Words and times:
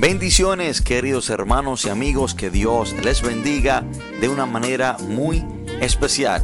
Bendiciones 0.00 0.80
queridos 0.80 1.28
hermanos 1.28 1.84
y 1.84 1.88
amigos, 1.88 2.32
que 2.32 2.50
Dios 2.50 2.94
les 3.02 3.20
bendiga 3.20 3.84
de 4.20 4.28
una 4.28 4.46
manera 4.46 4.96
muy 5.08 5.44
especial. 5.80 6.40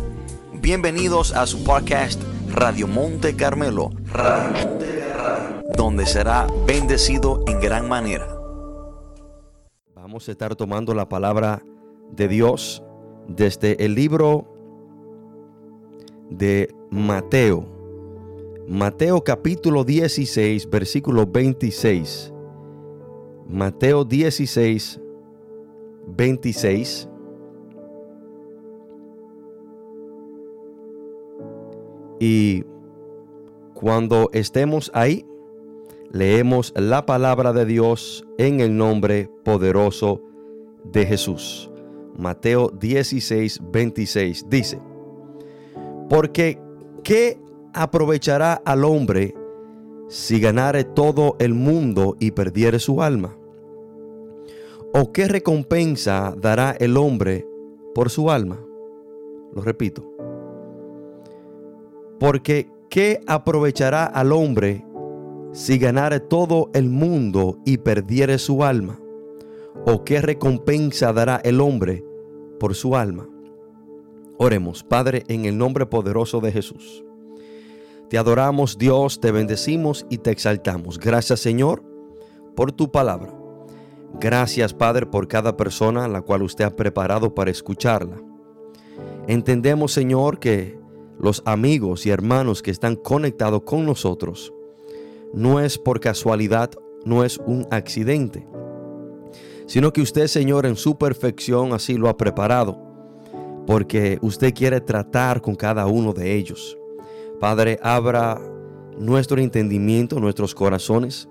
Bienvenidos 0.54 1.32
a 1.32 1.46
su 1.46 1.62
podcast 1.62 2.20
Radio 2.50 2.88
Monte 2.88 3.36
Carmelo, 3.36 3.92
donde 5.76 6.04
será 6.04 6.48
bendecido 6.66 7.44
en 7.46 7.60
gran 7.60 7.88
manera. 7.88 8.26
Vamos 9.94 10.28
a 10.28 10.32
estar 10.32 10.56
tomando 10.56 10.92
la 10.92 11.08
palabra 11.08 11.62
de 12.10 12.26
Dios 12.26 12.82
desde 13.28 13.84
el 13.84 13.94
libro 13.94 14.52
de 16.28 16.74
Mateo. 16.90 17.68
Mateo 18.66 19.22
capítulo 19.22 19.84
16, 19.84 20.68
versículo 20.68 21.24
26 21.24 22.33
Mateo 23.48 24.04
16, 24.04 25.00
26. 26.06 27.08
Y 32.20 32.64
cuando 33.74 34.30
estemos 34.32 34.90
ahí, 34.94 35.26
leemos 36.10 36.72
la 36.76 37.04
palabra 37.04 37.52
de 37.52 37.66
Dios 37.66 38.24
en 38.38 38.60
el 38.60 38.76
nombre 38.76 39.28
poderoso 39.44 40.22
de 40.84 41.04
Jesús. 41.04 41.70
Mateo 42.16 42.70
16, 42.70 43.60
26 43.72 44.48
dice, 44.48 44.80
porque 46.08 46.58
¿qué 47.02 47.38
aprovechará 47.72 48.54
al 48.64 48.84
hombre 48.84 49.34
si 50.14 50.38
ganare 50.38 50.84
todo 50.84 51.34
el 51.40 51.54
mundo 51.54 52.16
y 52.20 52.30
perdiere 52.30 52.78
su 52.78 53.02
alma? 53.02 53.36
¿O 54.92 55.10
qué 55.10 55.26
recompensa 55.26 56.36
dará 56.40 56.70
el 56.70 56.96
hombre 56.96 57.44
por 57.96 58.10
su 58.10 58.30
alma? 58.30 58.64
Lo 59.52 59.60
repito. 59.60 60.08
Porque 62.20 62.70
¿qué 62.88 63.22
aprovechará 63.26 64.04
al 64.04 64.30
hombre 64.30 64.86
si 65.50 65.78
ganare 65.78 66.20
todo 66.20 66.70
el 66.74 66.88
mundo 66.90 67.58
y 67.64 67.78
perdiere 67.78 68.38
su 68.38 68.62
alma? 68.62 69.00
¿O 69.84 70.04
qué 70.04 70.20
recompensa 70.20 71.12
dará 71.12 71.40
el 71.42 71.60
hombre 71.60 72.04
por 72.60 72.76
su 72.76 72.94
alma? 72.94 73.28
Oremos, 74.38 74.84
Padre, 74.84 75.24
en 75.26 75.44
el 75.44 75.58
nombre 75.58 75.86
poderoso 75.86 76.40
de 76.40 76.52
Jesús. 76.52 77.04
Te 78.14 78.18
adoramos 78.18 78.78
Dios, 78.78 79.18
te 79.18 79.32
bendecimos 79.32 80.06
y 80.08 80.18
te 80.18 80.30
exaltamos. 80.30 81.00
Gracias 81.00 81.40
Señor 81.40 81.82
por 82.54 82.70
tu 82.70 82.92
palabra. 82.92 83.34
Gracias 84.20 84.72
Padre 84.72 85.04
por 85.04 85.26
cada 85.26 85.56
persona 85.56 86.06
la 86.06 86.22
cual 86.22 86.42
usted 86.42 86.64
ha 86.64 86.76
preparado 86.76 87.34
para 87.34 87.50
escucharla. 87.50 88.22
Entendemos 89.26 89.90
Señor 89.90 90.38
que 90.38 90.78
los 91.18 91.42
amigos 91.44 92.06
y 92.06 92.10
hermanos 92.10 92.62
que 92.62 92.70
están 92.70 92.94
conectados 92.94 93.62
con 93.64 93.84
nosotros 93.84 94.54
no 95.32 95.58
es 95.58 95.76
por 95.76 95.98
casualidad, 95.98 96.70
no 97.04 97.24
es 97.24 97.38
un 97.38 97.66
accidente, 97.72 98.46
sino 99.66 99.92
que 99.92 100.02
usted 100.02 100.28
Señor 100.28 100.66
en 100.66 100.76
su 100.76 100.96
perfección 100.98 101.72
así 101.72 101.94
lo 101.94 102.08
ha 102.08 102.16
preparado, 102.16 102.78
porque 103.66 104.20
usted 104.22 104.54
quiere 104.54 104.80
tratar 104.80 105.40
con 105.40 105.56
cada 105.56 105.86
uno 105.86 106.12
de 106.12 106.36
ellos. 106.36 106.78
Padre, 107.40 107.78
abra 107.82 108.40
nuestro 108.98 109.40
entendimiento, 109.40 110.20
nuestros 110.20 110.54
corazones, 110.54 111.28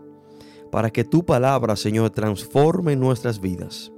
para 0.71 0.89
que 0.89 1.03
tu 1.03 1.23
palabra, 1.23 1.75
Señor, 1.75 2.09
transforme 2.09 2.95
nuestras 2.95 3.39
vidas. 3.39 3.91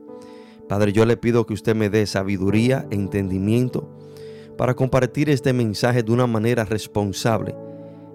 Padre, 0.68 0.94
yo 0.94 1.06
le 1.06 1.18
pido 1.18 1.46
que 1.46 1.54
usted 1.54 1.76
me 1.76 1.90
dé 1.90 2.06
sabiduría, 2.06 2.88
entendimiento, 2.92 3.90
para 4.58 4.74
compartir 4.74 5.30
este 5.30 5.54
mensaje 5.54 6.04
de 6.04 6.12
una 6.12 6.28
manera 6.28 6.66
responsable 6.66 7.56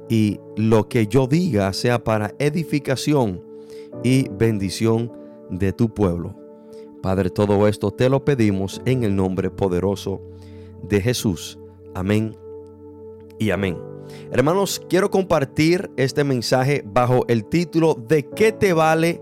y 0.09 0.41
lo 0.57 0.89
que 0.89 1.07
yo 1.07 1.27
diga 1.27 1.73
sea 1.73 2.03
para 2.03 2.35
edificación 2.39 3.43
y 4.03 4.29
bendición 4.31 5.13
de 5.51 5.73
tu 5.73 5.93
pueblo. 5.93 6.35
Padre, 7.03 7.31
todo 7.31 7.67
esto 7.67 7.91
te 7.91 8.09
lo 8.09 8.25
pedimos 8.25 8.83
en 8.85 9.05
el 9.05 9.15
nombre 9.15 9.51
poderoso 9.51 10.21
de 10.83 11.01
Jesús. 11.01 11.59
Amén 11.95 12.40
y 13.41 13.51
amén. 13.51 13.77
Hermanos, 14.31 14.81
quiero 14.89 15.11
compartir 15.11 15.91
este 15.97 16.23
mensaje 16.23 16.85
bajo 16.87 17.25
el 17.27 17.47
título 17.47 17.95
¿De 17.95 18.29
qué 18.29 18.53
te 18.53 18.73
vale 18.73 19.21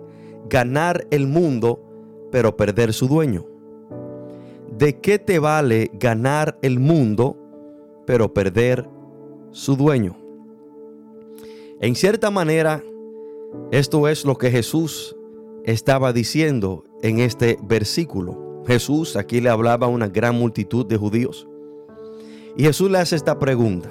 ganar 0.51 1.07
el 1.11 1.27
mundo 1.27 1.81
pero 2.31 2.57
perder 2.57 2.93
su 2.93 3.07
dueño? 3.07 3.47
¿De 4.77 5.01
qué 5.01 5.19
te 5.19 5.39
vale 5.39 5.91
ganar 5.95 6.59
el 6.63 6.79
mundo 6.81 7.37
pero 8.07 8.35
perder 8.35 8.89
su 9.53 9.77
dueño? 9.77 10.17
En 11.81 11.95
cierta 11.95 12.31
manera, 12.31 12.83
esto 13.71 14.09
es 14.09 14.25
lo 14.25 14.37
que 14.37 14.51
Jesús 14.51 15.17
estaba 15.65 16.13
diciendo 16.13 16.85
en 17.03 17.21
este 17.21 17.57
versículo. 17.63 18.65
Jesús 18.67 19.17
aquí 19.17 19.41
le 19.41 19.49
hablaba 19.49 19.87
a 19.87 19.91
una 19.91 20.09
gran 20.09 20.35
multitud 20.35 20.85
de 20.85 20.97
judíos. 20.97 21.49
Y 22.57 22.65
Jesús 22.65 22.91
le 22.91 22.99
hace 22.99 23.15
esta 23.15 23.39
pregunta. 23.39 23.89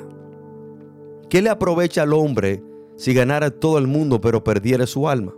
¿Qué 1.30 1.42
le 1.42 1.50
aprovecha 1.50 2.04
al 2.04 2.14
hombre 2.14 2.64
si 2.96 3.14
ganara 3.14 3.52
todo 3.52 3.78
el 3.78 3.88
mundo 3.88 4.22
pero 4.22 4.44
perdiera 4.44 4.88
su 4.88 5.10
alma? 5.10 5.34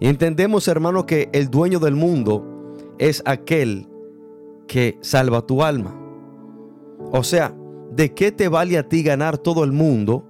Entendemos, 0.00 0.66
hermano, 0.68 1.06
que 1.06 1.28
el 1.32 1.50
dueño 1.50 1.78
del 1.78 1.94
mundo 1.94 2.74
es 2.98 3.22
aquel 3.24 3.86
que 4.66 4.98
salva 5.00 5.46
tu 5.46 5.62
alma. 5.62 5.94
O 7.12 7.22
sea, 7.22 7.54
¿de 7.92 8.12
qué 8.12 8.32
te 8.32 8.48
vale 8.48 8.76
a 8.76 8.88
ti 8.88 9.02
ganar 9.02 9.38
todo 9.38 9.62
el 9.62 9.72
mundo, 9.72 10.24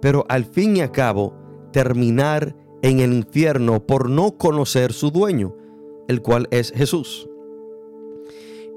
pero 0.00 0.26
al 0.28 0.44
fin 0.44 0.76
y 0.76 0.80
al 0.80 0.90
cabo 0.90 1.34
terminar 1.72 2.56
en 2.82 2.98
el 3.00 3.12
infierno 3.12 3.86
por 3.86 4.10
no 4.10 4.36
conocer 4.36 4.92
su 4.92 5.10
dueño, 5.10 5.54
el 6.08 6.20
cual 6.20 6.48
es 6.50 6.72
Jesús? 6.72 7.28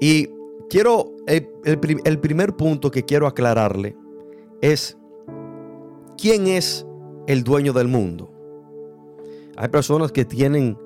Y 0.00 0.28
quiero, 0.70 1.12
el, 1.26 1.48
el 2.04 2.20
primer 2.20 2.54
punto 2.54 2.90
que 2.90 3.04
quiero 3.04 3.26
aclararle 3.26 3.96
es 4.60 4.96
quién 6.16 6.46
es 6.46 6.86
el 7.26 7.44
dueño 7.44 7.72
del 7.72 7.88
mundo. 7.88 8.30
Hay 9.56 9.68
personas 9.68 10.12
que 10.12 10.24
tienen 10.24 10.76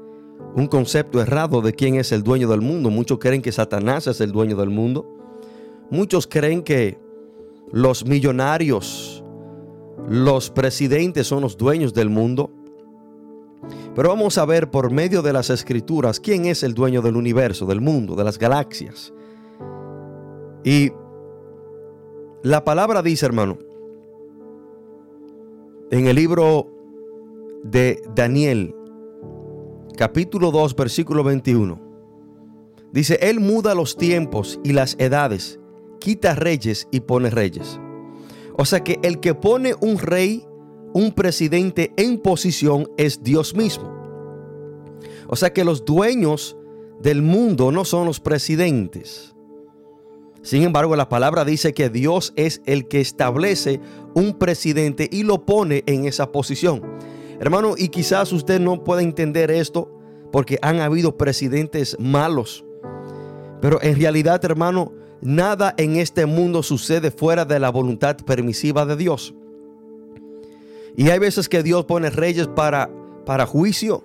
un 0.54 0.66
concepto 0.66 1.20
errado 1.20 1.60
de 1.62 1.72
quién 1.72 1.96
es 1.96 2.12
el 2.12 2.22
dueño 2.22 2.48
del 2.48 2.60
mundo. 2.60 2.90
Muchos 2.90 3.18
creen 3.18 3.42
que 3.42 3.52
Satanás 3.52 4.06
es 4.06 4.20
el 4.20 4.32
dueño 4.32 4.56
del 4.56 4.70
mundo. 4.70 5.06
Muchos 5.90 6.26
creen 6.26 6.62
que 6.62 6.98
los 7.72 8.04
millonarios, 8.04 9.24
los 10.08 10.50
presidentes 10.50 11.26
son 11.26 11.42
los 11.42 11.56
dueños 11.56 11.94
del 11.94 12.10
mundo. 12.10 12.50
Pero 13.94 14.10
vamos 14.10 14.38
a 14.38 14.44
ver 14.44 14.70
por 14.70 14.90
medio 14.90 15.22
de 15.22 15.32
las 15.32 15.50
escrituras 15.50 16.20
quién 16.20 16.46
es 16.46 16.62
el 16.62 16.74
dueño 16.74 17.02
del 17.02 17.16
universo, 17.16 17.66
del 17.66 17.80
mundo, 17.80 18.14
de 18.14 18.24
las 18.24 18.38
galaxias. 18.38 19.12
Y 20.64 20.92
la 22.42 22.64
palabra 22.64 23.02
dice, 23.02 23.26
hermano, 23.26 23.58
en 25.90 26.06
el 26.06 26.16
libro 26.16 26.68
de 27.64 28.02
Daniel, 28.14 28.74
capítulo 29.96 30.50
2, 30.50 30.76
versículo 30.76 31.24
21. 31.24 31.80
Dice, 32.92 33.18
Él 33.20 33.40
muda 33.40 33.74
los 33.74 33.96
tiempos 33.96 34.60
y 34.62 34.72
las 34.72 34.96
edades, 34.98 35.58
quita 35.98 36.34
reyes 36.34 36.88
y 36.90 37.00
pone 37.00 37.30
reyes. 37.30 37.80
O 38.56 38.64
sea 38.64 38.82
que 38.82 38.98
el 39.02 39.20
que 39.20 39.34
pone 39.34 39.74
un 39.80 39.98
rey, 39.98 40.44
un 40.94 41.12
presidente 41.12 41.92
en 41.96 42.18
posición 42.18 42.90
es 42.96 43.22
Dios 43.22 43.54
mismo. 43.54 43.98
O 45.28 45.36
sea 45.36 45.52
que 45.52 45.64
los 45.64 45.84
dueños 45.84 46.56
del 47.00 47.22
mundo 47.22 47.70
no 47.70 47.84
son 47.84 48.06
los 48.06 48.20
presidentes. 48.20 49.34
Sin 50.42 50.62
embargo, 50.62 50.96
la 50.96 51.08
palabra 51.08 51.44
dice 51.44 51.74
que 51.74 51.90
Dios 51.90 52.32
es 52.36 52.62
el 52.66 52.88
que 52.88 53.00
establece 53.00 53.80
un 54.14 54.38
presidente 54.38 55.08
y 55.10 55.22
lo 55.22 55.44
pone 55.44 55.82
en 55.86 56.06
esa 56.06 56.32
posición. 56.32 56.82
Hermano, 57.40 57.74
y 57.76 57.88
quizás 57.88 58.32
usted 58.32 58.60
no 58.60 58.82
pueda 58.84 59.02
entender 59.02 59.50
esto 59.50 59.90
porque 60.32 60.58
han 60.62 60.80
habido 60.80 61.16
presidentes 61.16 61.96
malos. 61.98 62.64
Pero 63.60 63.82
en 63.82 63.98
realidad, 63.98 64.44
hermano, 64.44 64.92
nada 65.20 65.74
en 65.76 65.96
este 65.96 66.26
mundo 66.26 66.62
sucede 66.62 67.10
fuera 67.10 67.44
de 67.44 67.58
la 67.58 67.70
voluntad 67.70 68.16
permisiva 68.16 68.86
de 68.86 68.96
Dios. 68.96 69.34
Y 70.96 71.10
hay 71.10 71.18
veces 71.18 71.48
que 71.48 71.62
Dios 71.62 71.84
pone 71.84 72.10
reyes 72.10 72.48
para, 72.48 72.90
para 73.24 73.46
juicio. 73.46 74.04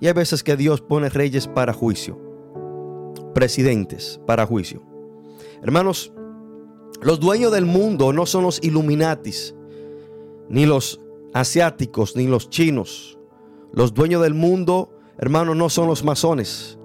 Y 0.00 0.06
hay 0.06 0.14
veces 0.14 0.42
que 0.42 0.56
Dios 0.56 0.80
pone 0.80 1.08
reyes 1.08 1.46
para 1.46 1.72
juicio. 1.72 2.18
Presidentes 3.34 4.20
para 4.26 4.46
juicio. 4.46 4.91
Hermanos, 5.62 6.12
los 7.00 7.20
dueños 7.20 7.52
del 7.52 7.66
mundo 7.66 8.12
no 8.12 8.26
son 8.26 8.44
los 8.44 8.62
Illuminatis, 8.62 9.54
ni 10.48 10.66
los 10.66 11.00
asiáticos, 11.32 12.16
ni 12.16 12.26
los 12.26 12.50
chinos. 12.50 13.18
Los 13.72 13.94
dueños 13.94 14.22
del 14.22 14.34
mundo 14.34 14.90
hermano, 15.22 15.54
no 15.54 15.68
son 15.68 15.86
los 15.86 16.02
masones. 16.02 16.78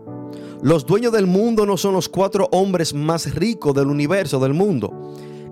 Los 0.61 0.85
dueños 0.85 1.11
del 1.11 1.25
mundo 1.25 1.65
no 1.65 1.75
son 1.75 1.93
los 1.93 2.07
cuatro 2.07 2.47
hombres 2.51 2.93
más 2.93 3.33
ricos 3.33 3.73
del 3.73 3.87
universo, 3.87 4.39
del 4.39 4.53
mundo. 4.53 4.93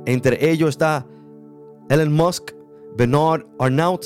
Entre 0.06 0.52
ellos 0.52 0.70
está 0.70 1.06
Elon 1.90 2.14
Musk, 2.14 2.52
Bernard 2.96 3.46
Arnault, 3.58 4.06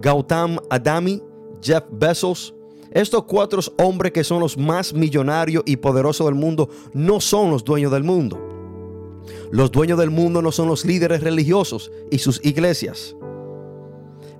Gautam 0.00 0.58
Adami, 0.70 1.22
Jeff 1.60 1.84
Bezos. 1.90 2.53
Estos 2.94 3.24
cuatro 3.24 3.60
hombres 3.78 4.12
que 4.12 4.22
son 4.22 4.38
los 4.38 4.56
más 4.56 4.94
millonarios 4.94 5.64
y 5.66 5.76
poderosos 5.76 6.26
del 6.26 6.36
mundo 6.36 6.70
no 6.92 7.20
son 7.20 7.50
los 7.50 7.64
dueños 7.64 7.90
del 7.90 8.04
mundo. 8.04 8.38
Los 9.50 9.72
dueños 9.72 9.98
del 9.98 10.10
mundo 10.10 10.40
no 10.40 10.52
son 10.52 10.68
los 10.68 10.84
líderes 10.84 11.20
religiosos 11.20 11.90
y 12.12 12.18
sus 12.18 12.40
iglesias. 12.44 13.16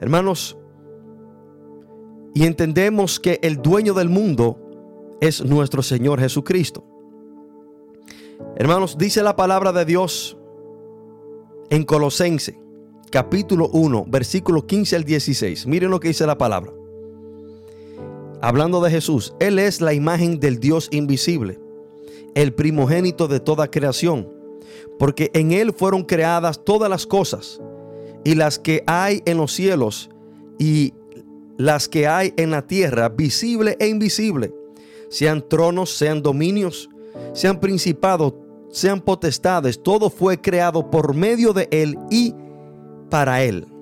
Hermanos, 0.01 0.57
y 2.33 2.45
entendemos 2.47 3.19
que 3.19 3.41
el 3.43 3.61
dueño 3.61 3.93
del 3.93 4.09
mundo 4.09 4.61
es 5.21 5.45
nuestro 5.45 5.83
Señor 5.83 6.21
Jesucristo. 6.21 6.85
Hermanos, 8.57 8.97
dice 8.97 9.25
la 9.25 9.35
palabra 9.35 9.73
de 9.73 9.85
Dios 9.85 10.37
en 11.71 11.83
Colosense, 11.83 12.61
capítulo 13.11 13.69
1, 13.69 14.05
versículo 14.07 14.65
15 14.65 14.95
al 14.95 15.05
16. 15.05 15.67
Miren 15.67 15.91
lo 15.91 15.99
que 15.99 16.09
dice 16.09 16.25
la 16.25 16.39
palabra. 16.39 16.73
Hablando 18.45 18.83
de 18.83 18.91
Jesús, 18.91 19.33
Él 19.41 19.59
es 19.59 19.81
la 19.81 19.95
imagen 19.95 20.39
del 20.39 20.61
Dios 20.61 20.89
invisible, 20.91 21.59
el 22.35 22.53
primogénito 22.53 23.27
de 23.27 23.41
toda 23.41 23.71
creación, 23.71 24.31
porque 24.99 25.31
en 25.33 25.53
Él 25.53 25.73
fueron 25.73 26.03
creadas 26.03 26.63
todas 26.63 26.91
las 26.91 27.07
cosas, 27.07 27.59
y 28.23 28.35
las 28.35 28.59
que 28.59 28.85
hay 28.87 29.23
en 29.25 29.39
los 29.39 29.51
cielos 29.51 30.11
y 30.59 30.93
las 31.57 31.89
que 31.89 32.07
hay 32.07 32.35
en 32.37 32.51
la 32.51 32.67
tierra, 32.67 33.09
visible 33.09 33.79
e 33.81 33.89
invisible, 33.89 34.53
sean 35.09 35.43
tronos, 35.49 35.97
sean 35.97 36.21
dominios, 36.21 36.91
sean 37.33 37.59
principados, 37.59 38.35
sean 38.69 39.01
potestades, 39.01 39.83
todo 39.83 40.11
fue 40.11 40.39
creado 40.39 40.91
por 40.91 41.15
medio 41.15 41.55
de 41.55 41.67
Él 41.71 41.97
y 42.11 42.35
para 43.09 43.43
Él. 43.43 43.74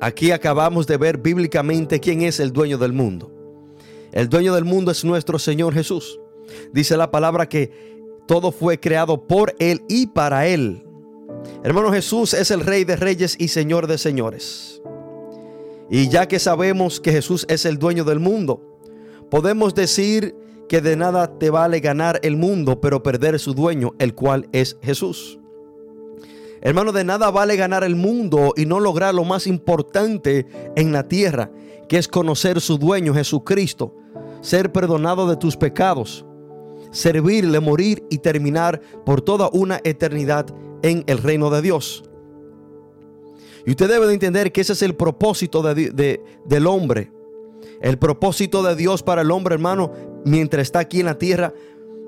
Aquí 0.00 0.30
acabamos 0.30 0.86
de 0.86 0.96
ver 0.96 1.18
bíblicamente 1.18 2.00
quién 2.00 2.22
es 2.22 2.40
el 2.40 2.52
dueño 2.52 2.78
del 2.78 2.92
mundo. 2.92 3.30
El 4.12 4.28
dueño 4.28 4.54
del 4.54 4.64
mundo 4.64 4.90
es 4.90 5.04
nuestro 5.04 5.38
Señor 5.38 5.74
Jesús. 5.74 6.20
Dice 6.72 6.96
la 6.96 7.10
palabra 7.10 7.48
que 7.48 7.72
todo 8.26 8.52
fue 8.52 8.78
creado 8.78 9.26
por 9.26 9.54
Él 9.58 9.82
y 9.88 10.06
para 10.06 10.46
Él. 10.46 10.84
Hermano 11.62 11.92
Jesús 11.92 12.34
es 12.34 12.50
el 12.50 12.60
Rey 12.60 12.84
de 12.84 12.96
Reyes 12.96 13.36
y 13.38 13.48
Señor 13.48 13.86
de 13.86 13.98
Señores. 13.98 14.82
Y 15.90 16.08
ya 16.08 16.26
que 16.28 16.38
sabemos 16.38 17.00
que 17.00 17.12
Jesús 17.12 17.46
es 17.48 17.64
el 17.64 17.78
dueño 17.78 18.04
del 18.04 18.20
mundo, 18.20 18.78
podemos 19.30 19.74
decir 19.74 20.34
que 20.68 20.80
de 20.80 20.96
nada 20.96 21.38
te 21.38 21.50
vale 21.50 21.80
ganar 21.80 22.20
el 22.22 22.36
mundo, 22.36 22.80
pero 22.80 23.02
perder 23.02 23.38
su 23.38 23.54
dueño, 23.54 23.92
el 23.98 24.14
cual 24.14 24.48
es 24.52 24.78
Jesús. 24.82 25.38
Hermano, 26.64 26.92
de 26.92 27.04
nada 27.04 27.30
vale 27.30 27.56
ganar 27.56 27.84
el 27.84 27.94
mundo 27.94 28.54
y 28.56 28.64
no 28.64 28.80
lograr 28.80 29.14
lo 29.14 29.24
más 29.24 29.46
importante 29.46 30.46
en 30.74 30.92
la 30.92 31.06
tierra, 31.06 31.50
que 31.90 31.98
es 31.98 32.08
conocer 32.08 32.58
su 32.62 32.78
dueño, 32.78 33.12
Jesucristo, 33.12 33.94
ser 34.40 34.72
perdonado 34.72 35.28
de 35.28 35.36
tus 35.36 35.58
pecados, 35.58 36.24
servirle, 36.90 37.60
morir 37.60 38.02
y 38.08 38.16
terminar 38.16 38.80
por 39.04 39.20
toda 39.20 39.50
una 39.52 39.78
eternidad 39.84 40.46
en 40.82 41.04
el 41.06 41.18
reino 41.18 41.50
de 41.50 41.60
Dios. 41.60 42.02
Y 43.66 43.70
usted 43.72 43.88
debe 43.88 44.06
de 44.06 44.14
entender 44.14 44.50
que 44.50 44.62
ese 44.62 44.72
es 44.72 44.80
el 44.80 44.94
propósito 44.94 45.62
del 45.62 46.66
hombre. 46.66 47.12
El 47.82 47.98
propósito 47.98 48.62
de 48.62 48.74
Dios 48.74 49.02
para 49.02 49.20
el 49.20 49.30
hombre, 49.30 49.54
hermano, 49.54 49.92
mientras 50.24 50.62
está 50.62 50.78
aquí 50.78 51.00
en 51.00 51.06
la 51.06 51.18
tierra, 51.18 51.52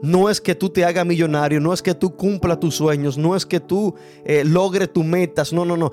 no 0.03 0.29
es 0.29 0.41
que 0.41 0.55
tú 0.55 0.69
te 0.69 0.85
hagas 0.85 1.07
millonario, 1.07 1.61
no 1.61 1.73
es 1.73 1.83
que 1.83 1.95
tú 1.95 2.15
cumpla 2.15 2.61
tus 2.61 2.75
sueños, 2.75 3.17
no 3.17 3.35
es 3.35 3.47
que 3.47 3.61
tú 3.61 3.95
eh, 4.25 4.45
logres 4.45 4.93
tus 4.93 5.05
metas, 5.05 5.53
no, 5.53 5.65
no, 5.65 5.77
no. 5.77 5.91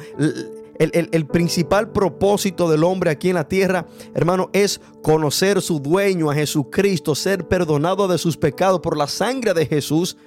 El, 0.79 1.09
el, 1.11 1.25
principal 1.27 1.91
propósito 1.91 2.69
del 2.69 2.83
hombre 2.83 3.11
aquí 3.11 3.29
en 3.29 3.35
la 3.35 3.47
tierra, 3.47 3.85
hermano, 4.15 4.49
es 4.53 4.81
conocer 5.03 5.61
su 5.61 5.79
dueño, 5.79 6.31
a 6.31 6.35
Jesucristo, 6.35 7.15
ser 7.15 7.47
perdonado 7.47 8.07
de 8.07 8.17
sus 8.17 8.37
pecados 8.37 8.81
por 8.81 8.97
la 8.97 9.07
sangre 9.07 9.53
de 9.53 9.67
Jesús, 9.67 10.17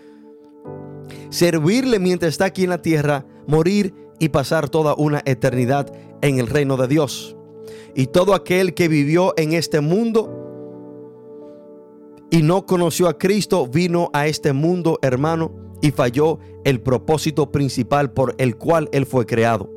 servirle 1.30 1.98
mientras 1.98 2.30
está 2.30 2.46
aquí 2.46 2.64
en 2.64 2.70
la 2.70 2.80
tierra, 2.80 3.26
morir 3.46 3.92
y 4.20 4.28
pasar 4.28 4.68
toda 4.68 4.94
una 4.94 5.20
eternidad 5.26 5.92
en 6.22 6.38
el 6.38 6.46
reino 6.46 6.76
de 6.76 6.88
Dios. 6.88 7.36
Y 7.94 8.06
todo 8.06 8.34
aquel 8.34 8.72
que 8.72 8.88
vivió 8.88 9.34
en 9.36 9.52
este 9.52 9.80
mundo 9.80 10.45
y 12.30 12.42
no 12.42 12.66
conoció 12.66 13.08
a 13.08 13.18
Cristo 13.18 13.66
vino 13.66 14.10
a 14.12 14.26
este 14.26 14.52
mundo, 14.52 14.98
hermano, 15.02 15.52
y 15.80 15.90
falló 15.90 16.38
el 16.64 16.80
propósito 16.80 17.52
principal 17.52 18.12
por 18.12 18.34
el 18.38 18.56
cual 18.56 18.88
él 18.92 19.06
fue 19.06 19.26
creado. 19.26 19.70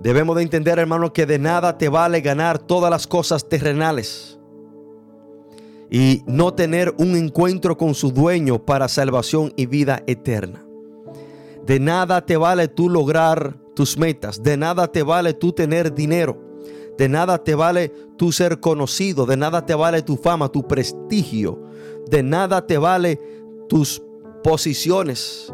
Debemos 0.00 0.36
de 0.36 0.42
entender, 0.42 0.78
hermano, 0.78 1.12
que 1.12 1.26
de 1.26 1.38
nada 1.38 1.76
te 1.76 1.88
vale 1.88 2.20
ganar 2.20 2.58
todas 2.58 2.90
las 2.90 3.06
cosas 3.06 3.48
terrenales 3.48 4.38
y 5.90 6.22
no 6.26 6.54
tener 6.54 6.94
un 6.98 7.16
encuentro 7.16 7.76
con 7.76 7.94
su 7.94 8.12
dueño 8.12 8.64
para 8.64 8.88
salvación 8.88 9.52
y 9.56 9.66
vida 9.66 10.02
eterna. 10.06 10.64
De 11.66 11.80
nada 11.80 12.24
te 12.24 12.36
vale 12.36 12.68
tú 12.68 12.88
lograr 12.88 13.56
tus 13.74 13.98
metas. 13.98 14.42
De 14.42 14.56
nada 14.56 14.90
te 14.90 15.02
vale 15.02 15.34
tú 15.34 15.52
tener 15.52 15.94
dinero. 15.94 16.47
De 16.98 17.08
nada 17.08 17.38
te 17.38 17.54
vale 17.54 17.90
tú 18.16 18.32
ser 18.32 18.58
conocido. 18.58 19.24
De 19.24 19.36
nada 19.36 19.64
te 19.64 19.74
vale 19.74 20.02
tu 20.02 20.16
fama, 20.16 20.48
tu 20.48 20.66
prestigio. 20.66 21.62
De 22.10 22.24
nada 22.24 22.66
te 22.66 22.76
vale 22.76 23.20
tus 23.68 24.02
posiciones. 24.42 25.52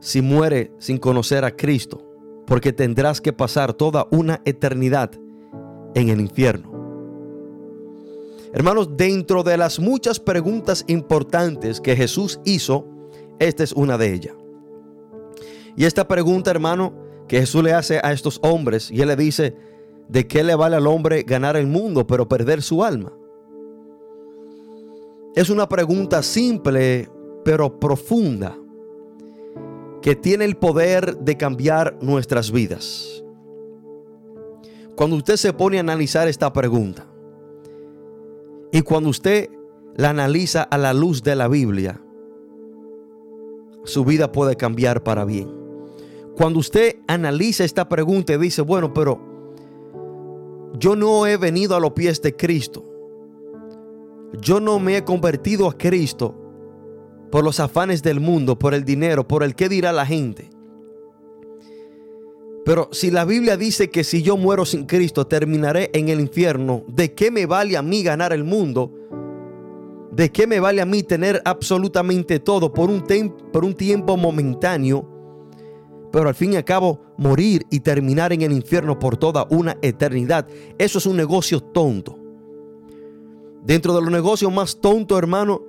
Si 0.00 0.20
muere 0.20 0.72
sin 0.78 0.98
conocer 0.98 1.44
a 1.44 1.54
Cristo, 1.54 2.02
porque 2.44 2.72
tendrás 2.72 3.20
que 3.20 3.32
pasar 3.32 3.72
toda 3.72 4.08
una 4.10 4.42
eternidad 4.44 5.12
en 5.94 6.08
el 6.08 6.20
infierno. 6.20 6.72
Hermanos, 8.52 8.96
dentro 8.96 9.42
de 9.42 9.56
las 9.56 9.78
muchas 9.78 10.18
preguntas 10.18 10.84
importantes 10.88 11.80
que 11.80 11.94
Jesús 11.94 12.40
hizo, 12.44 12.86
esta 13.38 13.62
es 13.62 13.72
una 13.72 13.96
de 13.96 14.12
ellas. 14.12 14.34
Y 15.76 15.84
esta 15.84 16.08
pregunta, 16.08 16.50
hermano, 16.50 17.05
que 17.28 17.40
Jesús 17.40 17.62
le 17.62 17.72
hace 17.72 18.00
a 18.02 18.12
estos 18.12 18.38
hombres, 18.42 18.90
y 18.90 19.00
él 19.00 19.08
le 19.08 19.16
dice, 19.16 19.54
¿de 20.08 20.26
qué 20.26 20.44
le 20.44 20.54
vale 20.54 20.76
al 20.76 20.86
hombre 20.86 21.22
ganar 21.22 21.56
el 21.56 21.66
mundo 21.66 22.06
pero 22.06 22.28
perder 22.28 22.62
su 22.62 22.84
alma? 22.84 23.12
Es 25.34 25.50
una 25.50 25.68
pregunta 25.68 26.22
simple 26.22 27.10
pero 27.44 27.78
profunda 27.78 28.56
que 30.02 30.16
tiene 30.16 30.44
el 30.44 30.56
poder 30.56 31.18
de 31.18 31.36
cambiar 31.36 31.98
nuestras 32.00 32.50
vidas. 32.50 33.24
Cuando 34.96 35.16
usted 35.16 35.36
se 35.36 35.52
pone 35.52 35.76
a 35.76 35.80
analizar 35.80 36.26
esta 36.26 36.52
pregunta 36.52 37.06
y 38.72 38.82
cuando 38.82 39.10
usted 39.10 39.50
la 39.94 40.10
analiza 40.10 40.62
a 40.62 40.78
la 40.78 40.94
luz 40.94 41.22
de 41.22 41.36
la 41.36 41.48
Biblia, 41.48 42.00
su 43.84 44.04
vida 44.04 44.32
puede 44.32 44.56
cambiar 44.56 45.02
para 45.02 45.24
bien. 45.24 45.55
Cuando 46.36 46.58
usted 46.58 46.96
analiza 47.08 47.64
esta 47.64 47.88
pregunta 47.88 48.34
y 48.34 48.38
dice, 48.38 48.60
bueno, 48.60 48.92
pero 48.92 49.18
yo 50.78 50.94
no 50.94 51.26
he 51.26 51.38
venido 51.38 51.74
a 51.74 51.80
los 51.80 51.92
pies 51.92 52.20
de 52.20 52.36
Cristo. 52.36 52.84
Yo 54.42 54.60
no 54.60 54.78
me 54.78 54.98
he 54.98 55.04
convertido 55.04 55.66
a 55.66 55.78
Cristo 55.78 56.34
por 57.30 57.42
los 57.42 57.58
afanes 57.58 58.02
del 58.02 58.20
mundo, 58.20 58.58
por 58.58 58.74
el 58.74 58.84
dinero, 58.84 59.26
por 59.26 59.42
el 59.42 59.54
qué 59.54 59.70
dirá 59.70 59.92
la 59.92 60.04
gente. 60.04 60.50
Pero 62.66 62.90
si 62.92 63.10
la 63.10 63.24
Biblia 63.24 63.56
dice 63.56 63.88
que 63.90 64.04
si 64.04 64.22
yo 64.22 64.36
muero 64.36 64.66
sin 64.66 64.84
Cristo 64.84 65.26
terminaré 65.26 65.88
en 65.94 66.10
el 66.10 66.20
infierno, 66.20 66.84
¿de 66.88 67.14
qué 67.14 67.30
me 67.30 67.46
vale 67.46 67.78
a 67.78 67.82
mí 67.82 68.02
ganar 68.02 68.34
el 68.34 68.44
mundo? 68.44 68.92
¿De 70.12 70.30
qué 70.30 70.46
me 70.46 70.60
vale 70.60 70.82
a 70.82 70.86
mí 70.86 71.02
tener 71.02 71.40
absolutamente 71.46 72.40
todo 72.40 72.74
por 72.74 72.90
un, 72.90 73.04
por 73.52 73.64
un 73.64 73.72
tiempo 73.72 74.18
momentáneo? 74.18 75.15
Pero 76.16 76.30
al 76.30 76.34
fin 76.34 76.54
y 76.54 76.56
al 76.56 76.64
cabo 76.64 77.02
morir 77.18 77.66
y 77.70 77.80
terminar 77.80 78.32
en 78.32 78.40
el 78.40 78.50
infierno 78.52 78.98
por 78.98 79.18
toda 79.18 79.46
una 79.50 79.76
eternidad. 79.82 80.48
Eso 80.78 80.96
es 80.96 81.04
un 81.04 81.14
negocio 81.14 81.60
tonto. 81.60 82.18
Dentro 83.62 83.94
de 83.94 84.00
los 84.00 84.10
negocios 84.10 84.50
más 84.50 84.80
tontos, 84.80 85.18
hermano, 85.18 85.60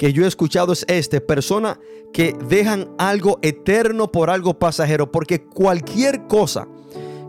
que 0.00 0.12
yo 0.12 0.24
he 0.24 0.26
escuchado 0.26 0.72
es 0.72 0.84
este. 0.88 1.20
Personas 1.20 1.78
que 2.12 2.36
dejan 2.48 2.90
algo 2.98 3.38
eterno 3.42 4.10
por 4.10 4.28
algo 4.28 4.58
pasajero. 4.58 5.12
Porque 5.12 5.44
cualquier 5.44 6.26
cosa 6.26 6.66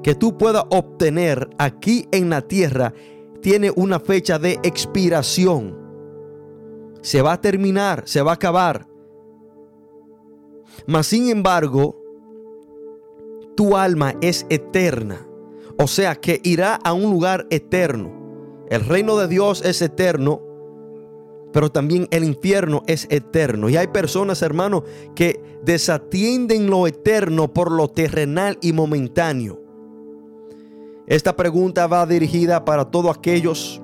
que 0.01 0.15
tú 0.15 0.35
puedas 0.35 0.63
obtener 0.71 1.51
aquí 1.59 2.07
en 2.11 2.31
la 2.31 2.41
tierra 2.41 2.91
tiene 3.39 3.71
una 3.75 3.99
fecha 3.99 4.39
de 4.39 4.53
expiración 4.63 5.77
se 7.03 7.21
va 7.21 7.33
a 7.33 7.41
terminar, 7.41 8.01
se 8.07 8.23
va 8.23 8.31
a 8.31 8.33
acabar. 8.33 8.87
Mas 10.87 11.05
sin 11.05 11.29
embargo, 11.29 12.02
tu 13.55 13.77
alma 13.77 14.15
es 14.21 14.45
eterna. 14.49 15.27
O 15.77 15.87
sea 15.87 16.15
que 16.15 16.39
irá 16.43 16.75
a 16.75 16.93
un 16.93 17.03
lugar 17.03 17.47
eterno. 17.49 18.65
El 18.69 18.85
reino 18.85 19.17
de 19.17 19.27
Dios 19.27 19.63
es 19.63 19.81
eterno, 19.81 20.41
pero 21.51 21.71
también 21.71 22.07
el 22.11 22.23
infierno 22.23 22.83
es 22.87 23.07
eterno. 23.09 23.69
Y 23.69 23.77
hay 23.77 23.87
personas, 23.87 24.41
hermano, 24.41 24.83
que 25.15 25.41
desatienden 25.63 26.69
lo 26.69 26.87
eterno 26.87 27.53
por 27.53 27.71
lo 27.71 27.87
terrenal 27.87 28.57
y 28.61 28.73
momentáneo. 28.73 29.61
Esta 31.05 31.35
pregunta 31.35 31.85
va 31.87 32.05
dirigida 32.05 32.63
para 32.63 32.85
todos 32.85 33.15
aquellos 33.15 33.81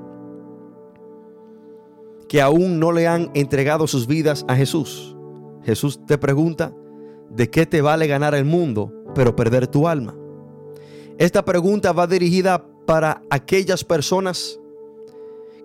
que 2.27 2.41
aún 2.41 2.79
no 2.79 2.91
le 2.91 3.07
han 3.07 3.29
entregado 3.33 3.88
sus 3.88 4.07
vidas 4.07 4.45
a 4.47 4.55
Jesús. 4.55 5.17
Jesús 5.63 5.99
te 6.05 6.17
pregunta, 6.17 6.73
¿de 7.29 7.49
qué 7.49 7.65
te 7.65 7.81
vale 7.81 8.07
ganar 8.07 8.35
el 8.35 8.45
mundo 8.45 8.93
pero 9.13 9.35
perder 9.35 9.67
tu 9.67 9.87
alma? 9.87 10.15
Esta 11.17 11.43
pregunta 11.43 11.91
va 11.91 12.07
dirigida 12.07 12.65
para 12.85 13.21
aquellas 13.29 13.83
personas 13.83 14.59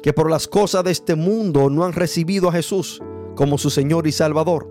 que 0.03 0.13
por 0.13 0.31
las 0.31 0.49
cosas 0.49 0.85
de 0.85 0.91
este 0.91 1.15
mundo 1.15 1.71
no 1.71 1.85
han 1.85 1.93
recibido 1.93 2.49
a 2.49 2.53
Jesús 2.53 3.01
como 3.35 3.57
su 3.57 3.71
Señor 3.71 4.07
y 4.07 4.13
Salvador. 4.13 4.69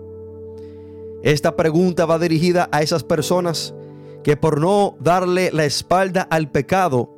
Esta 1.22 1.56
pregunta 1.56 2.06
va 2.06 2.18
dirigida 2.18 2.68
a 2.70 2.82
esas 2.82 3.02
personas 3.02 3.74
que 4.22 4.36
por 4.36 4.60
no 4.60 4.96
darle 5.00 5.50
la 5.52 5.64
espalda 5.64 6.22
al 6.22 6.50
pecado, 6.50 7.10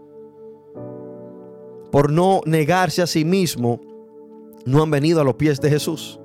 por 1.90 2.10
no 2.10 2.40
negarse 2.46 3.02
a 3.02 3.06
sí 3.06 3.24
mismo, 3.24 3.80
no 4.64 4.82
han 4.82 4.90
venido 4.90 5.20
a 5.20 5.24
los 5.24 5.34
pies 5.34 5.60
de 5.60 5.70
Jesús. 5.70 6.20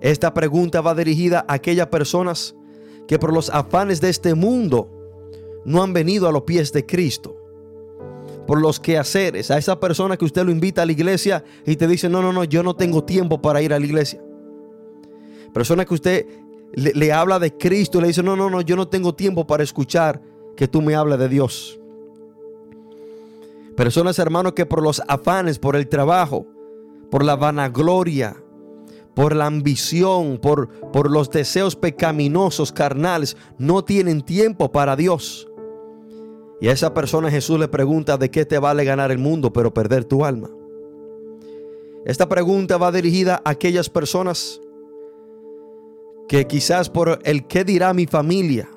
Esta 0.00 0.34
pregunta 0.34 0.80
va 0.80 0.94
dirigida 0.94 1.44
a 1.46 1.54
aquellas 1.54 1.86
personas 1.86 2.54
que 3.10 3.18
por 3.18 3.32
los 3.32 3.50
afanes 3.50 4.00
de 4.00 4.08
este 4.08 4.36
mundo 4.36 4.88
no 5.64 5.82
han 5.82 5.92
venido 5.92 6.28
a 6.28 6.32
los 6.32 6.42
pies 6.42 6.72
de 6.72 6.86
Cristo. 6.86 7.36
Por 8.46 8.60
los 8.60 8.78
quehaceres, 8.78 9.50
a 9.50 9.58
esa 9.58 9.80
persona 9.80 10.16
que 10.16 10.24
usted 10.24 10.44
lo 10.44 10.52
invita 10.52 10.82
a 10.82 10.86
la 10.86 10.92
iglesia 10.92 11.42
y 11.66 11.74
te 11.74 11.88
dice, 11.88 12.08
no, 12.08 12.22
no, 12.22 12.32
no, 12.32 12.44
yo 12.44 12.62
no 12.62 12.76
tengo 12.76 13.02
tiempo 13.02 13.42
para 13.42 13.62
ir 13.62 13.74
a 13.74 13.80
la 13.80 13.84
iglesia. 13.84 14.22
Persona 15.52 15.84
que 15.84 15.94
usted 15.94 16.26
le, 16.72 16.92
le 16.92 17.12
habla 17.12 17.40
de 17.40 17.56
Cristo 17.56 17.98
y 17.98 18.02
le 18.02 18.06
dice, 18.06 18.22
no, 18.22 18.36
no, 18.36 18.48
no, 18.48 18.60
yo 18.60 18.76
no 18.76 18.86
tengo 18.86 19.12
tiempo 19.12 19.44
para 19.44 19.64
escuchar 19.64 20.22
que 20.56 20.68
tú 20.68 20.80
me 20.80 20.94
hables 20.94 21.18
de 21.18 21.28
Dios. 21.28 21.80
Personas, 23.76 24.20
hermanos, 24.20 24.52
que 24.52 24.66
por 24.66 24.84
los 24.84 25.02
afanes, 25.08 25.58
por 25.58 25.74
el 25.74 25.88
trabajo, 25.88 26.46
por 27.10 27.24
la 27.24 27.34
vanagloria, 27.34 28.40
por 29.14 29.34
la 29.34 29.46
ambición, 29.46 30.38
por, 30.38 30.68
por 30.90 31.10
los 31.10 31.30
deseos 31.30 31.76
pecaminosos, 31.76 32.72
carnales, 32.72 33.36
no 33.58 33.84
tienen 33.84 34.22
tiempo 34.22 34.72
para 34.72 34.96
Dios. 34.96 35.48
Y 36.60 36.68
a 36.68 36.72
esa 36.72 36.92
persona 36.92 37.30
Jesús 37.30 37.58
le 37.58 37.68
pregunta 37.68 38.16
de 38.16 38.30
qué 38.30 38.44
te 38.44 38.58
vale 38.58 38.84
ganar 38.84 39.10
el 39.10 39.18
mundo 39.18 39.52
pero 39.52 39.72
perder 39.72 40.04
tu 40.04 40.24
alma. 40.24 40.50
Esta 42.04 42.28
pregunta 42.28 42.76
va 42.78 42.92
dirigida 42.92 43.42
a 43.44 43.50
aquellas 43.50 43.90
personas 43.90 44.60
que 46.28 46.46
quizás 46.46 46.88
por 46.88 47.18
el 47.24 47.46
qué 47.46 47.64
dirá 47.64 47.92
mi 47.92 48.06
familia, 48.06 48.68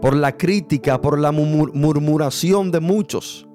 por 0.00 0.14
la 0.14 0.36
crítica, 0.36 1.00
por 1.00 1.18
la 1.18 1.32
murmuración 1.32 2.70
de 2.70 2.80
muchos, 2.80 3.48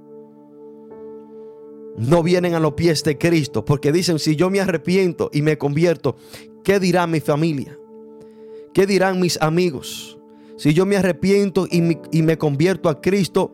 no 1.98 2.24
vienen 2.24 2.54
a 2.54 2.60
los 2.60 2.74
pies 2.74 3.04
de 3.04 3.18
Cristo 3.18 3.66
porque 3.66 3.92
dicen, 3.92 4.20
si 4.20 4.36
yo 4.36 4.50
me 4.50 4.60
arrepiento 4.60 5.30
y 5.34 5.42
me 5.42 5.58
convierto, 5.58 6.16
¿qué 6.64 6.80
dirá 6.80 7.08
mi 7.08 7.20
familia? 7.20 7.78
¿Qué 8.74 8.86
dirán 8.86 9.20
mis 9.20 9.42
amigos? 9.42 10.18
Si 10.58 10.74
yo 10.74 10.86
me 10.86 10.98
arrepiento 10.98 11.68
y 11.70 11.82
me, 11.82 12.02
y 12.12 12.22
me 12.22 12.38
convierto 12.38 12.88
a 12.88 13.02
Cristo, 13.02 13.52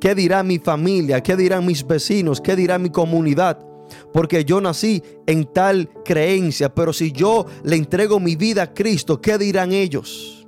¿qué 0.00 0.14
dirá 0.14 0.42
mi 0.42 0.58
familia? 0.58 1.22
¿Qué 1.22 1.36
dirán 1.36 1.66
mis 1.66 1.86
vecinos? 1.86 2.40
¿Qué 2.40 2.56
dirá 2.56 2.78
mi 2.78 2.90
comunidad? 2.90 3.58
Porque 4.12 4.44
yo 4.44 4.60
nací 4.60 5.02
en 5.26 5.44
tal 5.44 5.90
creencia, 6.04 6.74
pero 6.74 6.92
si 6.92 7.12
yo 7.12 7.46
le 7.62 7.76
entrego 7.76 8.18
mi 8.20 8.36
vida 8.36 8.62
a 8.62 8.74
Cristo, 8.74 9.20
¿qué 9.20 9.38
dirán 9.38 9.72
ellos? 9.72 10.46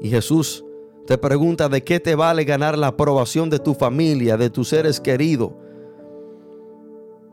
Y 0.00 0.10
Jesús 0.10 0.64
te 1.06 1.16
pregunta 1.16 1.68
de 1.68 1.82
qué 1.82 2.00
te 2.00 2.14
vale 2.14 2.44
ganar 2.44 2.76
la 2.76 2.88
aprobación 2.88 3.48
de 3.48 3.58
tu 3.58 3.74
familia, 3.74 4.36
de 4.36 4.50
tus 4.50 4.68
seres 4.68 5.00
queridos, 5.00 5.52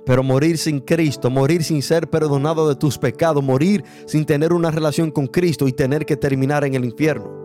pero 0.05 0.24
morir 0.24 0.57
sin 0.57 0.79
Cristo, 0.79 1.29
morir 1.29 1.63
sin 1.63 1.81
ser 1.81 2.09
perdonado 2.09 2.69
de 2.69 2.75
tus 2.75 2.97
pecados, 2.97 3.43
morir 3.43 3.83
sin 4.05 4.25
tener 4.25 4.53
una 4.53 4.71
relación 4.71 5.12
con 5.12 5.27
Cristo 5.27 5.67
y 5.67 5.74
tener 5.74 6.05
que 6.05 6.15
terminar 6.15 6.63
en 6.63 6.75
el 6.75 6.85
infierno. 6.85 7.43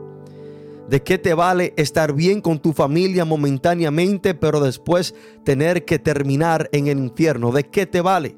¿De 0.88 1.02
qué 1.02 1.18
te 1.18 1.34
vale 1.34 1.72
estar 1.76 2.12
bien 2.12 2.40
con 2.40 2.58
tu 2.58 2.72
familia 2.72 3.24
momentáneamente, 3.24 4.34
pero 4.34 4.60
después 4.60 5.14
tener 5.44 5.84
que 5.84 5.98
terminar 5.98 6.68
en 6.72 6.88
el 6.88 6.98
infierno? 6.98 7.52
¿De 7.52 7.64
qué 7.64 7.86
te 7.86 8.00
vale? 8.00 8.36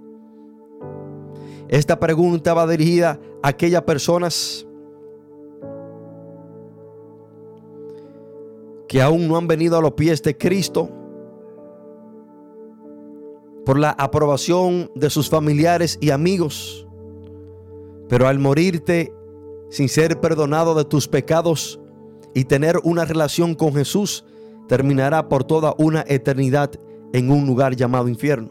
Esta 1.69 1.99
pregunta 1.99 2.53
va 2.53 2.67
dirigida 2.67 3.19
a 3.43 3.49
aquellas 3.49 3.83
personas 3.83 4.67
que 8.87 9.01
aún 9.01 9.27
no 9.27 9.39
han 9.39 9.49
venido 9.49 9.79
a 9.79 9.81
los 9.81 9.93
pies 9.93 10.23
de 10.23 10.37
Cristo 10.37 11.02
por 13.65 13.79
la 13.79 13.91
aprobación 13.91 14.91
de 14.95 15.11
sus 15.11 15.29
familiares 15.29 15.99
y 16.01 16.11
amigos. 16.11 16.87
Pero 18.09 18.27
al 18.27 18.39
morirte 18.39 19.13
sin 19.71 19.89
ser 19.89 20.21
perdonado 20.21 20.75
de 20.75 20.85
tus 20.85 21.09
pecados 21.09 21.81
y 22.35 22.45
tener 22.45 22.79
una 22.83 23.05
relación 23.05 23.55
con 23.55 23.75
Jesús, 23.75 24.25
terminará 24.69 25.29
por 25.29 25.45
toda 25.45 25.75
una 25.79 26.05
eternidad 26.07 26.71
en 27.13 27.31
un 27.31 27.47
lugar 27.47 27.77
llamado 27.77 28.09
infierno. 28.09 28.51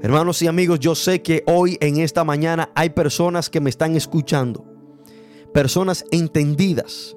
Hermanos 0.00 0.40
y 0.42 0.46
amigos, 0.46 0.78
yo 0.78 0.94
sé 0.94 1.22
que 1.22 1.42
hoy 1.46 1.76
en 1.80 1.98
esta 1.98 2.22
mañana 2.22 2.70
hay 2.74 2.90
personas 2.90 3.50
que 3.50 3.60
me 3.60 3.68
están 3.68 3.96
escuchando, 3.96 4.64
personas 5.52 6.04
entendidas, 6.12 7.16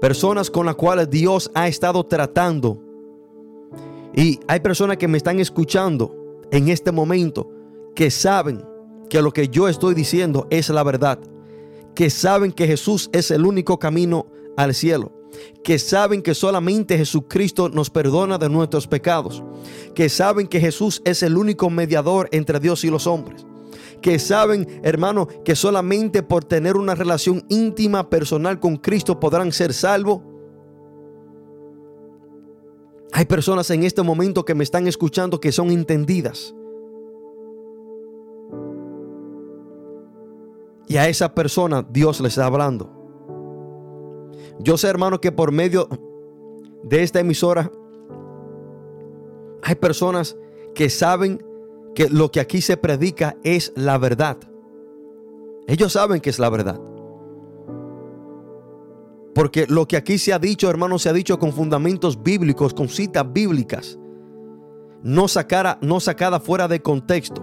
personas 0.00 0.50
con 0.50 0.66
las 0.66 0.74
cuales 0.74 1.08
Dios 1.08 1.50
ha 1.54 1.68
estado 1.68 2.04
tratando 2.04 2.81
y 4.14 4.40
hay 4.46 4.60
personas 4.60 4.98
que 4.98 5.08
me 5.08 5.16
están 5.16 5.40
escuchando 5.40 6.14
en 6.50 6.68
este 6.68 6.92
momento 6.92 7.50
que 7.94 8.10
saben 8.10 8.62
que 9.08 9.22
lo 9.22 9.32
que 9.32 9.48
yo 9.48 9.68
estoy 9.68 9.94
diciendo 9.94 10.46
es 10.50 10.68
la 10.68 10.82
verdad. 10.82 11.18
Que 11.94 12.10
saben 12.10 12.52
que 12.52 12.66
Jesús 12.66 13.10
es 13.12 13.30
el 13.30 13.44
único 13.44 13.78
camino 13.78 14.26
al 14.56 14.74
cielo. 14.74 15.12
Que 15.64 15.78
saben 15.78 16.22
que 16.22 16.34
solamente 16.34 16.98
Jesucristo 16.98 17.68
nos 17.68 17.90
perdona 17.90 18.38
de 18.38 18.48
nuestros 18.48 18.86
pecados. 18.86 19.42
Que 19.94 20.08
saben 20.08 20.46
que 20.46 20.60
Jesús 20.60 21.00
es 21.04 21.22
el 21.22 21.36
único 21.36 21.70
mediador 21.70 22.28
entre 22.32 22.60
Dios 22.60 22.84
y 22.84 22.90
los 22.90 23.06
hombres. 23.06 23.46
Que 24.02 24.18
saben, 24.18 24.80
hermano, 24.82 25.28
que 25.44 25.54
solamente 25.54 26.22
por 26.22 26.44
tener 26.44 26.76
una 26.76 26.94
relación 26.94 27.44
íntima, 27.48 28.10
personal 28.10 28.60
con 28.60 28.76
Cristo 28.76 29.20
podrán 29.20 29.52
ser 29.52 29.72
salvos 29.72 30.20
hay 33.12 33.26
personas 33.26 33.70
en 33.70 33.84
este 33.84 34.02
momento 34.02 34.44
que 34.44 34.54
me 34.54 34.64
están 34.64 34.86
escuchando 34.86 35.38
que 35.38 35.52
son 35.52 35.70
entendidas. 35.70 36.54
Y 40.88 40.96
a 40.96 41.08
esa 41.08 41.34
persona 41.34 41.86
Dios 41.88 42.20
les 42.20 42.32
está 42.32 42.46
hablando. 42.46 42.90
Yo 44.58 44.78
sé, 44.78 44.88
hermano, 44.88 45.20
que 45.20 45.30
por 45.30 45.52
medio 45.52 45.88
de 46.82 47.02
esta 47.02 47.20
emisora 47.20 47.70
hay 49.62 49.74
personas 49.74 50.36
que 50.74 50.88
saben 50.88 51.44
que 51.94 52.08
lo 52.08 52.30
que 52.30 52.40
aquí 52.40 52.62
se 52.62 52.76
predica 52.78 53.36
es 53.44 53.72
la 53.76 53.98
verdad. 53.98 54.38
Ellos 55.66 55.92
saben 55.92 56.20
que 56.20 56.30
es 56.30 56.38
la 56.38 56.48
verdad. 56.48 56.80
Porque 59.42 59.66
lo 59.66 59.88
que 59.88 59.96
aquí 59.96 60.18
se 60.18 60.32
ha 60.32 60.38
dicho, 60.38 60.70
hermano, 60.70 61.00
se 61.00 61.08
ha 61.08 61.12
dicho 61.12 61.36
con 61.36 61.52
fundamentos 61.52 62.22
bíblicos, 62.22 62.72
con 62.72 62.88
citas 62.88 63.26
bíblicas, 63.32 63.98
no, 65.02 65.26
sacara, 65.26 65.80
no 65.82 65.98
sacada 65.98 66.38
fuera 66.38 66.68
de 66.68 66.80
contexto. 66.80 67.42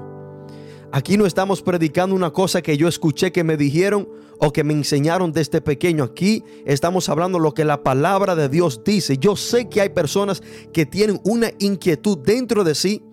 Aquí 0.94 1.18
no 1.18 1.25
estamos 1.25 1.62
predicando 1.62 2.15
una 2.15 2.32
cosa 2.32 2.62
que 2.62 2.77
yo 2.77 2.88
escuché 2.88 3.34
que 3.34 3.44
me 3.44 3.58
dijeron 3.58 4.08
o 4.38 4.53
que 4.53 4.63
me 4.63 4.72
enseñaron 4.72 5.34
desde 5.34 5.60
pequeño. 5.60 6.06
Aquí 6.06 6.41
estamos 6.63 7.10
hablando 7.10 7.38
lo 7.38 7.53
que 7.53 7.65
la 7.65 7.84
palabra 7.84 8.34
de 8.34 8.48
Dios 8.48 8.82
dice. 8.86 9.18
Yo 9.18 9.36
sé 9.36 9.68
que 9.68 9.82
hay 9.82 9.89
personas 9.89 10.41
que 10.72 10.86
tienen 10.86 11.20
una 11.25 11.51
inquietud 11.60 12.18
dentro 12.20 12.63
de 12.63 12.75
sí 12.75 13.03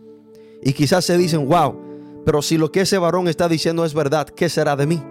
y 0.62 0.74
quizás 0.74 1.04
se 1.04 1.18
dicen, 1.18 1.48
wow, 1.48 1.76
pero 2.24 2.40
si 2.40 2.56
lo 2.56 2.70
que 2.70 2.82
ese 2.82 2.98
varón 2.98 3.26
está 3.26 3.48
diciendo 3.48 3.84
es 3.84 3.94
verdad, 3.94 4.28
¿qué 4.28 4.48
será 4.48 4.76
de 4.76 4.86
mí? 4.86 5.02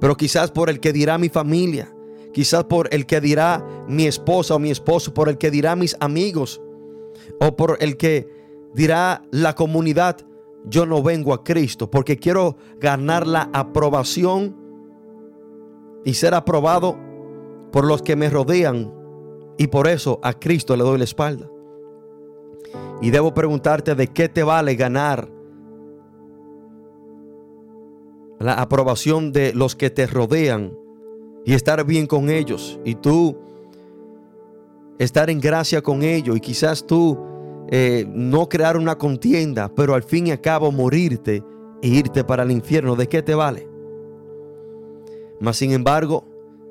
Pero 0.00 0.16
quizás 0.16 0.50
por 0.50 0.70
el 0.70 0.80
que 0.80 0.92
dirá 0.92 1.18
mi 1.18 1.28
familia, 1.28 1.94
quizás 2.32 2.64
por 2.64 2.88
el 2.92 3.06
que 3.06 3.20
dirá 3.20 3.64
mi 3.88 4.06
esposa 4.06 4.54
o 4.54 4.58
mi 4.58 4.70
esposo, 4.70 5.14
por 5.14 5.28
el 5.28 5.38
que 5.38 5.50
dirá 5.50 5.76
mis 5.76 5.96
amigos, 6.00 6.60
o 7.40 7.56
por 7.56 7.78
el 7.80 7.96
que 7.96 8.28
dirá 8.74 9.22
la 9.30 9.54
comunidad, 9.54 10.18
yo 10.64 10.84
no 10.84 11.02
vengo 11.02 11.32
a 11.32 11.44
Cristo 11.44 11.90
porque 11.90 12.18
quiero 12.18 12.56
ganar 12.78 13.26
la 13.26 13.48
aprobación 13.52 14.56
y 16.04 16.14
ser 16.14 16.34
aprobado 16.34 16.98
por 17.72 17.86
los 17.86 18.02
que 18.02 18.16
me 18.16 18.28
rodean 18.28 18.92
y 19.58 19.68
por 19.68 19.86
eso 19.86 20.20
a 20.22 20.34
Cristo 20.34 20.76
le 20.76 20.84
doy 20.84 20.98
la 20.98 21.04
espalda. 21.04 21.48
Y 23.00 23.10
debo 23.10 23.32
preguntarte 23.34 23.94
de 23.94 24.08
qué 24.08 24.28
te 24.28 24.42
vale 24.42 24.74
ganar 24.74 25.28
la 28.38 28.54
aprobación 28.54 29.32
de 29.32 29.52
los 29.54 29.76
que 29.76 29.90
te 29.90 30.06
rodean 30.06 30.76
y 31.44 31.54
estar 31.54 31.84
bien 31.84 32.06
con 32.06 32.28
ellos 32.28 32.78
y 32.84 32.96
tú 32.96 33.36
estar 34.98 35.30
en 35.30 35.40
gracia 35.40 35.82
con 35.82 36.02
ellos 36.02 36.36
y 36.36 36.40
quizás 36.40 36.86
tú 36.86 37.18
eh, 37.68 38.06
no 38.08 38.48
crear 38.48 38.76
una 38.76 38.96
contienda, 38.96 39.70
pero 39.74 39.94
al 39.94 40.02
fin 40.02 40.26
y 40.26 40.30
al 40.30 40.40
cabo 40.40 40.70
morirte 40.70 41.42
e 41.82 41.88
irte 41.88 42.24
para 42.24 42.42
el 42.42 42.50
infierno. 42.50 42.96
¿De 42.96 43.08
qué 43.08 43.22
te 43.22 43.34
vale? 43.34 43.68
Mas 45.40 45.56
sin 45.56 45.72
embargo, 45.72 46.24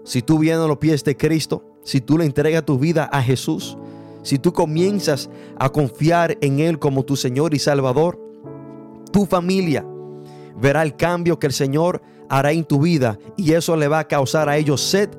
si 0.03 0.21
tú 0.21 0.39
vienes 0.39 0.61
a 0.61 0.67
los 0.67 0.77
pies 0.77 1.03
de 1.03 1.15
Cristo, 1.15 1.63
si 1.83 2.01
tú 2.01 2.17
le 2.17 2.25
entregas 2.25 2.65
tu 2.65 2.79
vida 2.79 3.05
a 3.05 3.21
Jesús, 3.21 3.77
si 4.23 4.39
tú 4.39 4.53
comienzas 4.53 5.29
a 5.57 5.69
confiar 5.69 6.37
en 6.41 6.59
Él 6.59 6.79
como 6.79 7.03
tu 7.03 7.15
Señor 7.15 7.53
y 7.53 7.59
Salvador, 7.59 8.19
tu 9.11 9.25
familia 9.25 9.85
verá 10.59 10.83
el 10.83 10.95
cambio 10.95 11.39
que 11.39 11.47
el 11.47 11.53
Señor 11.53 12.01
hará 12.29 12.51
en 12.51 12.65
tu 12.65 12.79
vida 12.79 13.19
y 13.37 13.53
eso 13.53 13.75
le 13.75 13.87
va 13.87 13.99
a 13.99 14.07
causar 14.07 14.49
a 14.49 14.57
ellos 14.57 14.81
sed 14.81 15.09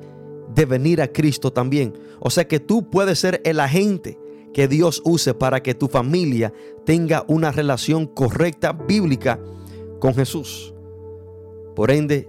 de 0.53 0.65
venir 0.65 1.01
a 1.01 1.07
Cristo 1.07 1.51
también. 1.51 1.93
O 2.19 2.29
sea 2.29 2.47
que 2.47 2.59
tú 2.59 2.89
puedes 2.89 3.19
ser 3.19 3.41
el 3.45 3.59
agente 3.59 4.19
que 4.53 4.67
Dios 4.67 5.01
use 5.05 5.33
para 5.33 5.61
que 5.61 5.75
tu 5.75 5.87
familia 5.87 6.51
tenga 6.85 7.23
una 7.27 7.51
relación 7.51 8.07
correcta, 8.07 8.73
bíblica, 8.73 9.39
con 9.99 10.15
Jesús. 10.15 10.73
Por 11.75 11.91
ende, 11.91 12.27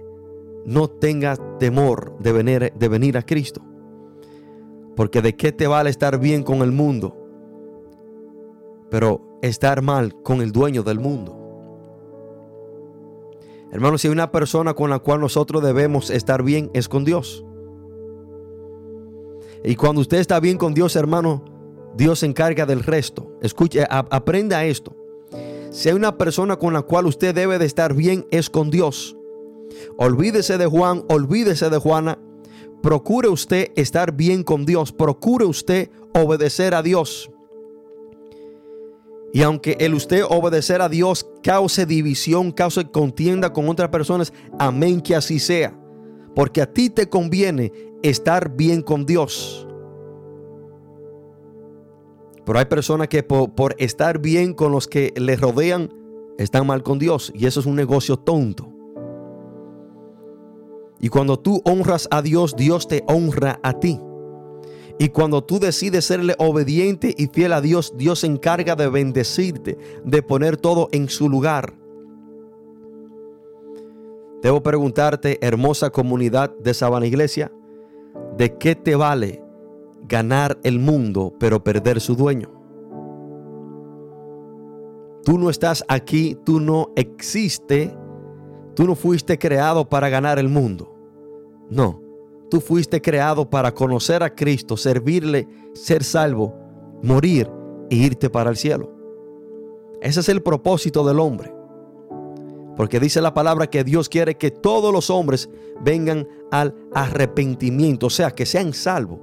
no 0.65 0.87
tengas 0.87 1.39
temor 1.59 2.15
de 2.19 2.31
venir, 2.31 2.73
de 2.75 2.87
venir 2.87 3.17
a 3.17 3.23
Cristo. 3.23 3.61
Porque 4.95 5.21
de 5.21 5.35
qué 5.35 5.51
te 5.51 5.65
vale 5.65 5.89
estar 5.89 6.19
bien 6.19 6.43
con 6.43 6.61
el 6.61 6.71
mundo, 6.71 7.15
pero 8.91 9.39
estar 9.41 9.81
mal 9.81 10.21
con 10.21 10.41
el 10.41 10.51
dueño 10.51 10.83
del 10.83 10.99
mundo. 10.99 11.38
Hermanos, 13.71 14.01
si 14.01 14.07
hay 14.07 14.13
una 14.13 14.31
persona 14.31 14.73
con 14.73 14.89
la 14.89 14.99
cual 14.99 15.21
nosotros 15.21 15.63
debemos 15.63 16.09
estar 16.09 16.43
bien, 16.43 16.71
es 16.73 16.89
con 16.89 17.05
Dios. 17.05 17.45
Y 19.63 19.75
cuando 19.75 20.01
usted 20.01 20.17
está 20.17 20.39
bien 20.39 20.57
con 20.57 20.73
Dios, 20.73 20.95
hermano, 20.95 21.43
Dios 21.95 22.19
se 22.19 22.25
encarga 22.25 22.65
del 22.65 22.83
resto. 22.83 23.37
Escuche, 23.41 23.85
aprenda 23.89 24.65
esto. 24.65 24.95
Si 25.71 25.89
hay 25.89 25.95
una 25.95 26.17
persona 26.17 26.57
con 26.57 26.73
la 26.73 26.81
cual 26.81 27.05
usted 27.05 27.35
debe 27.35 27.59
de 27.59 27.65
estar 27.65 27.93
bien, 27.93 28.25
es 28.31 28.49
con 28.49 28.71
Dios. 28.71 29.15
Olvídese 29.97 30.57
de 30.57 30.65
Juan, 30.65 31.03
olvídese 31.09 31.69
de 31.69 31.77
Juana. 31.77 32.17
Procure 32.81 33.27
usted 33.27 33.71
estar 33.75 34.13
bien 34.13 34.43
con 34.43 34.65
Dios. 34.65 34.91
Procure 34.91 35.45
usted 35.45 35.89
obedecer 36.13 36.73
a 36.73 36.81
Dios. 36.81 37.29
Y 39.31 39.43
aunque 39.43 39.77
el 39.79 39.93
usted 39.93 40.23
obedecer 40.27 40.81
a 40.81 40.89
Dios 40.89 41.27
cause 41.43 41.85
división, 41.85 42.51
cause 42.51 42.89
contienda 42.91 43.53
con 43.53 43.69
otras 43.69 43.89
personas, 43.89 44.33
amén 44.57 45.01
que 45.01 45.15
así 45.15 45.39
sea. 45.39 45.77
Porque 46.35 46.61
a 46.61 46.71
ti 46.71 46.89
te 46.89 47.09
conviene 47.09 47.71
estar 48.01 48.55
bien 48.55 48.81
con 48.81 49.05
Dios. 49.05 49.67
Pero 52.45 52.57
hay 52.57 52.65
personas 52.65 53.07
que 53.07 53.21
por, 53.21 53.75
estar 53.77 54.19
bien 54.19 54.53
con 54.53 54.71
los 54.71 54.87
que 54.87 55.13
les 55.15 55.39
rodean, 55.39 55.93
están 56.39 56.65
mal 56.65 56.81
con 56.81 56.97
Dios. 56.97 57.31
Y 57.35 57.45
eso 57.45 57.59
es 57.59 57.67
un 57.67 57.75
negocio 57.75 58.17
tonto. 58.17 58.73
Y 60.99 61.09
cuando 61.09 61.37
tú 61.37 61.61
honras 61.63 62.07
a 62.09 62.23
Dios, 62.23 62.55
Dios 62.55 62.87
te 62.87 63.03
honra 63.07 63.59
a 63.61 63.79
ti. 63.79 63.99
Y 65.01 65.09
cuando 65.09 65.41
tú 65.41 65.59
decides 65.59 66.03
serle 66.03 66.35
obediente 66.39 67.15
y 67.17 67.27
fiel 67.27 67.53
a 67.53 67.61
Dios, 67.61 67.93
Dios 67.95 68.19
se 68.19 68.27
encarga 68.27 68.75
de 68.75 68.89
bendecirte, 68.89 69.77
de 70.03 70.21
poner 70.21 70.57
todo 70.57 70.89
en 70.91 71.07
su 71.07 71.29
lugar. 71.29 71.73
Debo 74.41 74.61
preguntarte, 74.61 75.39
hermosa 75.41 75.89
comunidad 75.89 76.53
de 76.57 76.73
Sabana 76.73 77.07
Iglesia, 77.07 77.49
¿de 78.37 78.57
qué 78.57 78.75
te 78.75 78.97
vale 78.97 79.41
ganar 80.05 80.59
el 80.63 80.79
mundo 80.79 81.33
pero 81.39 81.63
perder 81.63 82.01
su 82.01 82.17
dueño? 82.17 82.51
Tú 85.23 85.37
no 85.37 85.49
estás 85.49 85.85
aquí, 85.87 86.37
tú 86.43 86.59
no 86.59 86.91
existes, 86.97 87.91
tú 88.75 88.83
no 88.83 88.95
fuiste 88.95 89.39
creado 89.39 89.87
para 89.87 90.09
ganar 90.09 90.39
el 90.39 90.49
mundo. 90.49 90.93
No, 91.69 92.01
tú 92.49 92.61
fuiste 92.61 93.01
creado 93.01 93.49
para 93.49 93.73
conocer 93.73 94.23
a 94.23 94.33
Cristo, 94.33 94.75
servirle, 94.75 95.47
ser 95.73 96.03
salvo, 96.03 96.55
morir 97.01 97.49
e 97.89 97.95
irte 97.95 98.29
para 98.29 98.49
el 98.49 98.57
cielo. 98.57 98.91
Ese 100.01 100.19
es 100.21 100.29
el 100.29 100.41
propósito 100.41 101.05
del 101.05 101.19
hombre. 101.19 101.53
Porque 102.75 102.99
dice 102.99 103.21
la 103.21 103.33
palabra 103.33 103.67
que 103.67 103.83
Dios 103.83 104.07
quiere 104.07 104.35
que 104.35 104.51
todos 104.51 104.93
los 104.93 105.09
hombres 105.09 105.49
vengan 105.81 106.27
al 106.51 106.73
arrepentimiento, 106.93 108.07
o 108.07 108.09
sea, 108.09 108.31
que 108.31 108.45
sean 108.45 108.73
salvos. 108.73 109.19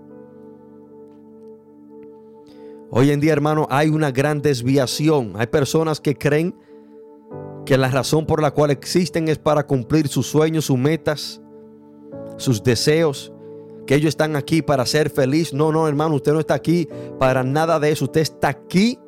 Hoy 2.91 3.11
en 3.11 3.21
día, 3.21 3.33
hermano, 3.33 3.67
hay 3.71 3.89
una 3.89 4.11
gran 4.11 4.43
desviación. 4.43 5.33
Hay 5.37 5.49
personas 5.49 6.01
que 6.01 6.15
creen 6.15 6.55
que 7.65 7.77
la 7.77 7.89
razón 7.89 8.27
por 8.27 8.41
la 8.41 8.53
cual 8.53 8.71
existen 8.71 9.29
es 9.29 9.39
para 9.39 9.67
cumplir 9.67 10.07
sus 10.07 10.27
sueños, 10.27 10.67
sus 10.67 10.79
metas, 10.79 11.41
sus 12.37 12.63
deseos, 12.63 13.33
que 13.87 13.95
ellos 13.95 14.09
están 14.09 14.37
aquí 14.37 14.63
para 14.63 14.85
ser 14.85 15.11
feliz. 15.11 15.53
No, 15.53 15.73
no, 15.73 15.89
hermano, 15.89 16.17
usted 16.17 16.33
no 16.33 16.41
está 16.41 16.55
aquí 16.55 16.89
para 17.19 17.43
nada 17.43 17.79
de 17.79 17.93
eso. 17.93 18.05
Usted 18.07 18.21
está 18.21 18.49
aquí 18.49 18.99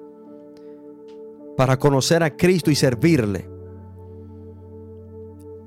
para 1.56 1.78
conocer 1.78 2.22
a 2.22 2.36
Cristo 2.36 2.70
y 2.70 2.74
servirle. 2.74 3.48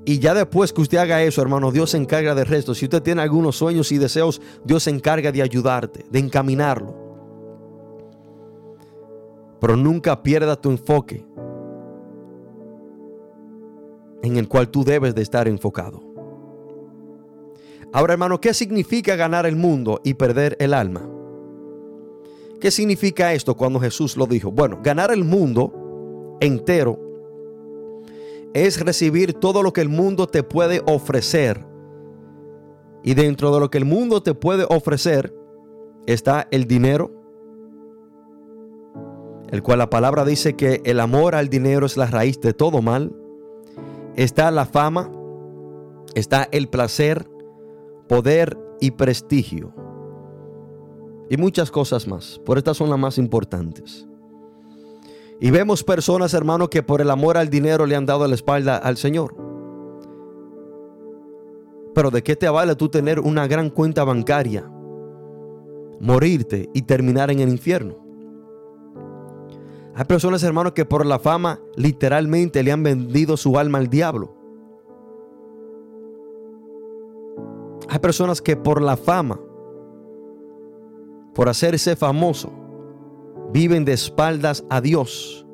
Y 0.04 0.18
ya 0.18 0.34
después 0.34 0.72
que 0.72 0.80
usted 0.80 0.98
haga 0.98 1.22
eso, 1.22 1.42
hermano, 1.42 1.70
Dios 1.70 1.90
se 1.90 1.96
encarga 1.96 2.34
del 2.34 2.46
resto. 2.46 2.74
Si 2.74 2.86
usted 2.86 3.02
tiene 3.02 3.22
algunos 3.22 3.56
sueños 3.56 3.92
y 3.92 3.98
deseos, 3.98 4.40
Dios 4.64 4.82
se 4.84 4.90
encarga 4.90 5.30
de 5.30 5.42
ayudarte, 5.42 6.04
de 6.10 6.18
encaminarlo. 6.18 6.96
Pero 9.60 9.76
nunca 9.76 10.20
pierda 10.22 10.56
tu 10.56 10.70
enfoque 10.70 11.24
en 14.22 14.36
el 14.36 14.48
cual 14.48 14.68
tú 14.70 14.82
debes 14.82 15.14
de 15.14 15.22
estar 15.22 15.46
enfocado. 15.46 16.11
Ahora, 17.92 18.14
hermano, 18.14 18.40
¿qué 18.40 18.54
significa 18.54 19.16
ganar 19.16 19.44
el 19.44 19.56
mundo 19.56 20.00
y 20.02 20.14
perder 20.14 20.56
el 20.58 20.72
alma? 20.72 21.08
¿Qué 22.58 22.70
significa 22.70 23.34
esto 23.34 23.56
cuando 23.56 23.80
Jesús 23.80 24.16
lo 24.16 24.26
dijo? 24.26 24.50
Bueno, 24.50 24.80
ganar 24.82 25.12
el 25.12 25.24
mundo 25.24 26.38
entero 26.40 26.98
es 28.54 28.80
recibir 28.80 29.34
todo 29.34 29.62
lo 29.62 29.72
que 29.72 29.80
el 29.80 29.88
mundo 29.88 30.26
te 30.26 30.42
puede 30.42 30.80
ofrecer. 30.86 31.66
Y 33.02 33.14
dentro 33.14 33.52
de 33.52 33.60
lo 33.60 33.70
que 33.70 33.78
el 33.78 33.84
mundo 33.84 34.22
te 34.22 34.34
puede 34.34 34.64
ofrecer 34.68 35.34
está 36.06 36.46
el 36.50 36.66
dinero, 36.66 37.10
el 39.50 39.62
cual 39.62 39.78
la 39.78 39.90
palabra 39.90 40.24
dice 40.24 40.54
que 40.54 40.80
el 40.84 41.00
amor 41.00 41.34
al 41.34 41.48
dinero 41.48 41.84
es 41.84 41.96
la 41.96 42.06
raíz 42.06 42.40
de 42.40 42.54
todo 42.54 42.80
mal. 42.80 43.12
Está 44.14 44.50
la 44.50 44.66
fama, 44.66 45.10
está 46.14 46.48
el 46.52 46.68
placer, 46.68 47.26
poder 48.12 48.58
y 48.78 48.90
prestigio. 48.90 49.72
Y 51.30 51.38
muchas 51.38 51.70
cosas 51.70 52.06
más. 52.06 52.38
Por 52.44 52.58
estas 52.58 52.76
son 52.76 52.90
las 52.90 52.98
más 52.98 53.16
importantes. 53.16 54.06
Y 55.40 55.50
vemos 55.50 55.82
personas, 55.82 56.34
hermano, 56.34 56.68
que 56.68 56.82
por 56.82 57.00
el 57.00 57.08
amor 57.08 57.38
al 57.38 57.48
dinero 57.48 57.86
le 57.86 57.96
han 57.96 58.04
dado 58.04 58.28
la 58.28 58.34
espalda 58.34 58.76
al 58.76 58.98
Señor. 58.98 59.34
Pero 61.94 62.10
¿de 62.10 62.22
qué 62.22 62.36
te 62.36 62.50
vale 62.50 62.76
tú 62.76 62.90
tener 62.90 63.18
una 63.18 63.46
gran 63.46 63.70
cuenta 63.70 64.04
bancaria, 64.04 64.70
morirte 65.98 66.68
y 66.74 66.82
terminar 66.82 67.30
en 67.30 67.40
el 67.40 67.48
infierno? 67.48 67.96
Hay 69.94 70.04
personas, 70.04 70.42
hermanos, 70.42 70.72
que 70.72 70.84
por 70.84 71.06
la 71.06 71.18
fama 71.18 71.60
literalmente 71.76 72.62
le 72.62 72.72
han 72.72 72.82
vendido 72.82 73.38
su 73.38 73.58
alma 73.58 73.78
al 73.78 73.88
diablo. 73.88 74.41
Hay 77.88 77.98
personas 77.98 78.40
que 78.40 78.56
por 78.56 78.80
la 78.80 78.96
fama, 78.96 79.40
por 81.34 81.48
hacerse 81.48 81.96
famoso, 81.96 82.52
viven 83.52 83.84
de 83.84 83.92
espaldas 83.92 84.64
a 84.70 84.80
Dios. 84.80 85.46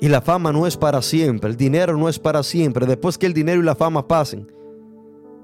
Y 0.00 0.08
la 0.08 0.20
fama 0.20 0.52
no 0.52 0.66
es 0.66 0.76
para 0.76 1.02
siempre, 1.02 1.50
el 1.50 1.56
dinero 1.56 1.96
no 1.96 2.08
es 2.08 2.18
para 2.18 2.42
siempre. 2.42 2.86
Después 2.86 3.18
que 3.18 3.26
el 3.26 3.34
dinero 3.34 3.60
y 3.60 3.64
la 3.64 3.74
fama 3.74 4.06
pasen 4.08 4.50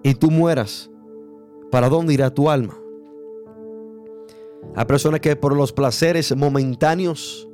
y 0.02 0.14
tú 0.14 0.30
mueras, 0.30 0.90
¿para 1.70 1.88
dónde 1.88 2.14
irá 2.14 2.32
tu 2.32 2.48
alma? 2.48 2.78
Hay 4.74 4.84
personas 4.86 5.20
que 5.20 5.36
por 5.36 5.54
los 5.54 5.72
placeres 5.72 6.34
momentáneos 6.34 7.48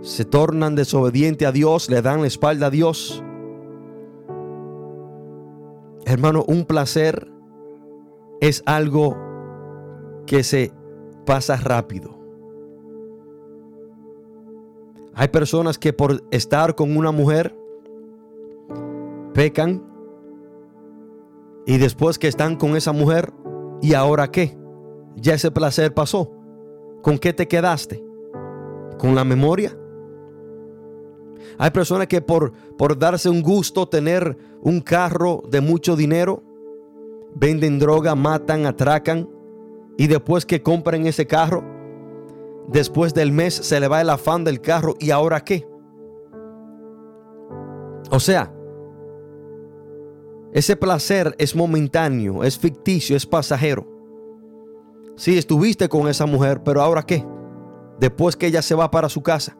se 0.00 0.24
tornan 0.24 0.74
desobedientes 0.74 1.46
a 1.46 1.52
Dios, 1.52 1.90
le 1.90 2.02
dan 2.02 2.20
la 2.20 2.26
espalda 2.26 2.66
a 2.66 2.70
Dios 2.70 3.22
Hermano, 6.08 6.44
un 6.46 6.64
placer 6.64 7.26
es 8.40 8.62
algo 8.64 9.16
que 10.24 10.44
se 10.44 10.72
pasa 11.24 11.56
rápido. 11.56 12.16
Hay 15.14 15.26
personas 15.28 15.78
que 15.78 15.92
por 15.92 16.22
estar 16.30 16.76
con 16.76 16.96
una 16.96 17.10
mujer 17.10 17.58
pecan 19.34 19.82
y 21.66 21.78
después 21.78 22.20
que 22.20 22.28
están 22.28 22.54
con 22.54 22.76
esa 22.76 22.92
mujer, 22.92 23.32
¿y 23.82 23.94
ahora 23.94 24.30
qué? 24.30 24.56
Ya 25.16 25.34
ese 25.34 25.50
placer 25.50 25.92
pasó. 25.92 26.30
¿Con 27.02 27.18
qué 27.18 27.32
te 27.32 27.48
quedaste? 27.48 28.04
¿Con 28.96 29.16
la 29.16 29.24
memoria? 29.24 29.76
Hay 31.58 31.70
personas 31.70 32.06
que 32.06 32.20
por, 32.20 32.52
por 32.76 32.98
darse 32.98 33.28
un 33.28 33.42
gusto 33.42 33.88
tener 33.88 34.36
un 34.66 34.80
carro 34.80 35.44
de 35.48 35.60
mucho 35.60 35.94
dinero, 35.94 36.42
venden 37.36 37.78
droga, 37.78 38.16
matan, 38.16 38.66
atracan 38.66 39.30
y 39.96 40.08
después 40.08 40.44
que 40.44 40.60
compren 40.60 41.06
ese 41.06 41.24
carro, 41.24 41.62
después 42.66 43.14
del 43.14 43.30
mes 43.30 43.54
se 43.54 43.78
le 43.78 43.86
va 43.86 44.00
el 44.00 44.10
afán 44.10 44.42
del 44.42 44.60
carro 44.60 44.96
y 44.98 45.12
ahora 45.12 45.44
qué. 45.44 45.68
O 48.10 48.18
sea, 48.18 48.52
ese 50.52 50.74
placer 50.74 51.36
es 51.38 51.54
momentáneo, 51.54 52.42
es 52.42 52.58
ficticio, 52.58 53.16
es 53.16 53.24
pasajero. 53.24 53.86
Sí, 55.14 55.38
estuviste 55.38 55.88
con 55.88 56.08
esa 56.08 56.26
mujer, 56.26 56.64
pero 56.64 56.82
ahora 56.82 57.04
qué? 57.04 57.24
Después 58.00 58.34
que 58.34 58.48
ella 58.48 58.62
se 58.62 58.74
va 58.74 58.90
para 58.90 59.08
su 59.08 59.22
casa. 59.22 59.56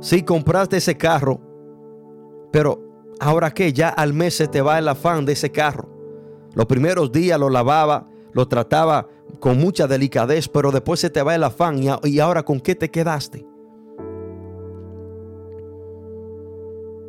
Sí, 0.00 0.22
compraste 0.22 0.76
ese 0.76 0.98
carro, 0.98 1.45
pero 2.50 2.80
ahora 3.20 3.52
qué? 3.52 3.72
Ya 3.72 3.88
al 3.88 4.12
mes 4.12 4.36
se 4.36 4.48
te 4.48 4.60
va 4.60 4.78
el 4.78 4.88
afán 4.88 5.24
de 5.24 5.32
ese 5.32 5.50
carro. 5.50 5.88
Los 6.54 6.66
primeros 6.66 7.12
días 7.12 7.38
lo 7.38 7.50
lavaba, 7.50 8.06
lo 8.32 8.48
trataba 8.48 9.08
con 9.40 9.58
mucha 9.58 9.86
delicadez, 9.86 10.48
pero 10.48 10.70
después 10.72 11.00
se 11.00 11.10
te 11.10 11.22
va 11.22 11.34
el 11.34 11.44
afán 11.44 11.80
y 12.02 12.18
ahora 12.18 12.44
con 12.44 12.60
qué 12.60 12.74
te 12.74 12.90
quedaste. 12.90 13.46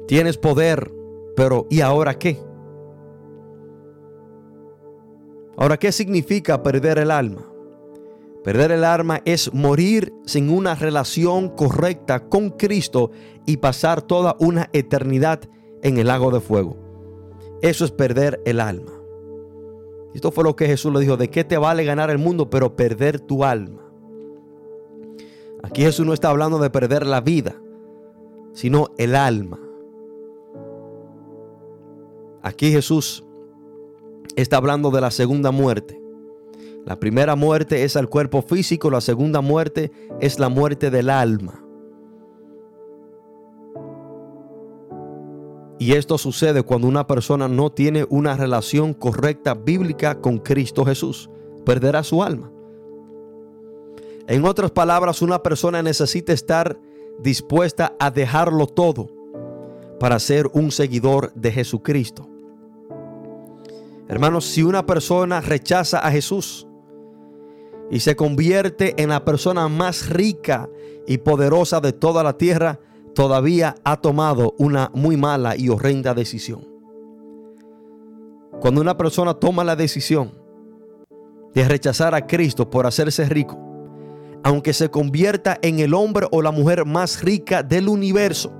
Tienes 0.08 0.38
poder, 0.38 0.92
pero 1.36 1.68
¿y 1.70 1.82
ahora 1.82 2.18
qué? 2.18 2.40
Ahora, 5.58 5.78
¿qué 5.78 5.92
significa 5.92 6.62
perder 6.62 7.00
el 7.00 7.10
alma? 7.10 7.52
Perder 8.48 8.72
el 8.72 8.86
alma 8.86 9.20
es 9.26 9.54
morir 9.54 10.14
sin 10.26 10.50
una 10.50 10.74
relación 10.74 11.50
correcta 11.50 12.30
con 12.30 12.52
Cristo 12.52 13.12
y 13.46 13.58
pasar 13.58 14.02
toda 14.02 14.38
una 14.40 14.70
eternidad 14.72 15.42
en 15.82 15.98
el 15.98 16.08
lago 16.08 16.32
de 16.32 16.40
fuego. 16.40 16.78
Eso 17.62 17.84
es 17.84 17.92
perder 17.92 18.42
el 18.46 18.62
alma. 18.62 18.94
Esto 20.14 20.32
fue 20.32 20.46
lo 20.46 20.56
que 20.56 20.66
Jesús 20.66 20.94
le 20.94 21.02
dijo, 21.02 21.18
¿de 21.18 21.30
qué 21.30 21.44
te 21.44 21.58
vale 21.58 21.84
ganar 21.84 22.10
el 22.10 22.20
mundo 22.20 22.50
pero 22.50 22.74
perder 22.74 23.20
tu 23.20 23.44
alma? 23.44 23.82
Aquí 25.62 25.82
Jesús 25.82 26.06
no 26.06 26.14
está 26.14 26.30
hablando 26.30 26.58
de 26.58 26.70
perder 26.70 27.06
la 27.06 27.20
vida, 27.20 27.62
sino 28.54 28.92
el 28.98 29.16
alma. 29.16 29.60
Aquí 32.42 32.72
Jesús 32.72 33.26
está 34.38 34.56
hablando 34.56 34.90
de 34.90 35.02
la 35.02 35.12
segunda 35.12 35.52
muerte. 35.52 36.07
La 36.88 36.98
primera 36.98 37.36
muerte 37.36 37.84
es 37.84 37.98
al 37.98 38.08
cuerpo 38.08 38.42
físico, 38.42 38.90
la 38.90 39.02
segunda 39.02 39.42
muerte 39.42 39.92
es 40.22 40.40
la 40.40 40.48
muerte 40.48 40.90
del 40.90 41.10
alma. 41.10 41.62
Y 45.80 45.92
esto 45.92 46.18
sucede 46.18 46.64
cuando 46.64 46.88
una 46.88 47.06
persona 47.06 47.50
no 47.50 47.74
tiene 47.74 48.08
una 48.10 48.38
relación 48.38 48.94
correcta 48.94 49.54
bíblica 49.54 50.22
con 50.22 50.38
Cristo 50.38 50.86
Jesús. 50.86 51.30
Perderá 51.66 52.04
su 52.04 52.24
alma. 52.24 52.50
En 54.30 54.46
otras 54.46 54.72
palabras, 54.72 55.22
una 55.22 55.44
persona 55.44 55.84
necesita 55.84 56.32
estar 56.32 56.80
dispuesta 57.20 57.98
a 58.00 58.12
dejarlo 58.12 58.66
todo 58.66 59.10
para 60.00 60.20
ser 60.20 60.50
un 60.54 60.72
seguidor 60.72 61.34
de 61.34 61.52
Jesucristo. 61.52 62.30
Hermanos, 64.08 64.46
si 64.46 64.64
una 64.64 64.86
persona 64.86 65.42
rechaza 65.42 66.00
a 66.00 66.10
Jesús 66.12 66.64
y 67.90 68.00
se 68.00 68.16
convierte 68.16 69.02
en 69.02 69.10
la 69.10 69.24
persona 69.24 69.68
más 69.68 70.10
rica 70.10 70.70
y 71.06 71.20
poderosa 71.20 71.80
de 71.80 71.94
toda 71.94 72.24
la 72.24 72.38
tierra, 72.38 72.80
todavía 73.16 73.76
ha 73.84 73.98
tomado 74.02 74.54
una 74.58 74.92
muy 74.94 75.18
mala 75.18 75.56
y 75.56 75.70
horrenda 75.70 76.14
decisión. 76.14 76.68
Cuando 78.60 78.82
una 78.82 78.98
persona 78.98 79.34
toma 79.34 79.64
la 79.64 79.76
decisión 79.76 80.32
de 81.54 81.68
rechazar 81.68 82.14
a 82.14 82.28
Cristo 82.28 82.70
por 82.70 82.86
hacerse 82.86 83.26
rico, 83.30 83.58
aunque 84.44 84.74
se 84.74 84.90
convierta 84.90 85.58
en 85.62 85.80
el 85.80 85.94
hombre 85.94 86.28
o 86.32 86.42
la 86.42 86.52
mujer 86.52 86.86
más 86.86 87.24
rica 87.24 87.64
del 87.64 87.88
universo, 87.88 88.52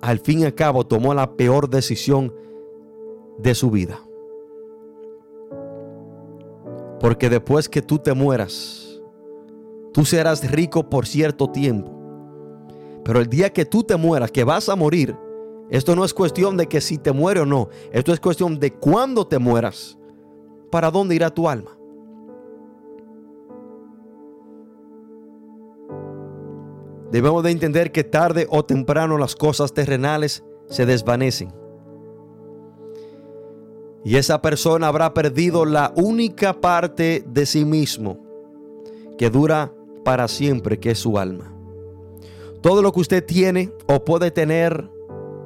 al 0.00 0.20
fin 0.20 0.40
y 0.40 0.44
al 0.44 0.54
cabo 0.54 0.86
tomó 0.86 1.12
la 1.12 1.36
peor 1.36 1.68
decisión 1.68 2.32
de 3.38 3.54
su 3.54 3.70
vida. 3.70 4.00
Porque 7.00 7.30
después 7.30 7.68
que 7.68 7.82
tú 7.82 7.98
te 7.98 8.12
mueras, 8.12 9.00
tú 9.92 10.04
serás 10.04 10.48
rico 10.50 10.88
por 10.88 11.06
cierto 11.06 11.50
tiempo. 11.50 11.92
Pero 13.04 13.20
el 13.20 13.28
día 13.28 13.52
que 13.52 13.64
tú 13.64 13.82
te 13.82 13.96
mueras, 13.96 14.30
que 14.30 14.44
vas 14.44 14.68
a 14.68 14.76
morir, 14.76 15.16
esto 15.70 15.94
no 15.94 16.04
es 16.04 16.14
cuestión 16.14 16.56
de 16.56 16.66
que 16.66 16.80
si 16.80 16.98
te 16.98 17.12
muere 17.12 17.40
o 17.40 17.46
no. 17.46 17.68
Esto 17.92 18.12
es 18.12 18.20
cuestión 18.20 18.58
de 18.58 18.72
cuándo 18.72 19.26
te 19.26 19.38
mueras. 19.38 19.98
¿Para 20.70 20.90
dónde 20.90 21.14
irá 21.14 21.30
tu 21.30 21.48
alma? 21.48 21.78
Debemos 27.10 27.42
de 27.42 27.50
entender 27.50 27.90
que 27.90 28.04
tarde 28.04 28.46
o 28.50 28.64
temprano 28.64 29.16
las 29.16 29.34
cosas 29.34 29.72
terrenales 29.72 30.44
se 30.68 30.84
desvanecen. 30.84 31.52
Y 34.08 34.16
esa 34.16 34.40
persona 34.40 34.88
habrá 34.88 35.12
perdido 35.12 35.66
la 35.66 35.92
única 35.94 36.62
parte 36.62 37.22
de 37.28 37.44
sí 37.44 37.66
mismo 37.66 38.16
que 39.18 39.28
dura 39.28 39.70
para 40.02 40.28
siempre, 40.28 40.80
que 40.80 40.92
es 40.92 40.98
su 40.98 41.18
alma. 41.18 41.52
Todo 42.62 42.80
lo 42.80 42.90
que 42.90 43.00
usted 43.00 43.22
tiene 43.22 43.70
o 43.86 44.06
puede 44.06 44.30
tener 44.30 44.88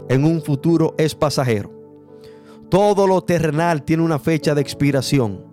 en 0.08 0.24
un 0.24 0.42
futuro 0.42 0.94
es 0.96 1.16
pasajero. 1.16 1.72
Todo 2.68 3.08
lo 3.08 3.22
terrenal 3.22 3.82
tiene 3.82 4.04
una 4.04 4.20
fecha 4.20 4.54
de 4.54 4.60
expiración. 4.60 5.44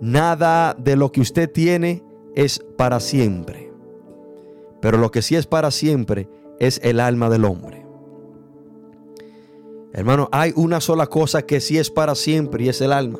Nada 0.00 0.76
de 0.78 0.94
lo 0.94 1.10
que 1.10 1.22
usted 1.22 1.50
tiene 1.50 2.04
es 2.36 2.64
para 2.76 3.00
siempre. 3.00 3.72
Pero 4.80 4.96
lo 4.96 5.10
que 5.10 5.22
sí 5.22 5.34
es 5.34 5.48
para 5.48 5.72
siempre 5.72 6.28
es 6.60 6.78
el 6.84 7.00
alma 7.00 7.28
del 7.30 7.44
hombre. 7.46 7.81
Hermano, 9.92 10.28
hay 10.32 10.52
una 10.56 10.80
sola 10.80 11.06
cosa 11.06 11.42
que 11.42 11.60
sí 11.60 11.78
es 11.78 11.90
para 11.90 12.14
siempre 12.14 12.64
y 12.64 12.68
es 12.68 12.80
el 12.80 12.92
alma. 12.92 13.18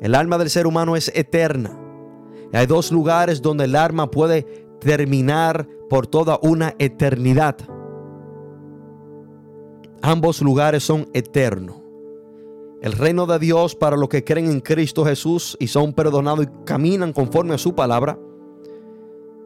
El 0.00 0.14
alma 0.14 0.36
del 0.36 0.50
ser 0.50 0.66
humano 0.66 0.96
es 0.96 1.10
eterna. 1.14 1.78
hay 2.52 2.66
dos 2.66 2.92
lugares 2.92 3.40
donde 3.40 3.64
el 3.64 3.74
alma 3.74 4.10
puede 4.10 4.42
terminar 4.80 5.66
por 5.88 6.06
toda 6.06 6.38
una 6.42 6.74
eternidad. 6.78 7.56
Ambos 10.02 10.42
lugares 10.42 10.84
son 10.84 11.08
eternos. 11.14 11.76
El 12.82 12.92
reino 12.92 13.26
de 13.26 13.38
Dios 13.38 13.74
para 13.74 13.96
los 13.96 14.10
que 14.10 14.22
creen 14.22 14.50
en 14.50 14.60
Cristo 14.60 15.04
Jesús 15.04 15.56
y 15.58 15.68
son 15.68 15.94
perdonados 15.94 16.44
y 16.44 16.64
caminan 16.64 17.14
conforme 17.14 17.54
a 17.54 17.58
su 17.58 17.74
palabra. 17.74 18.18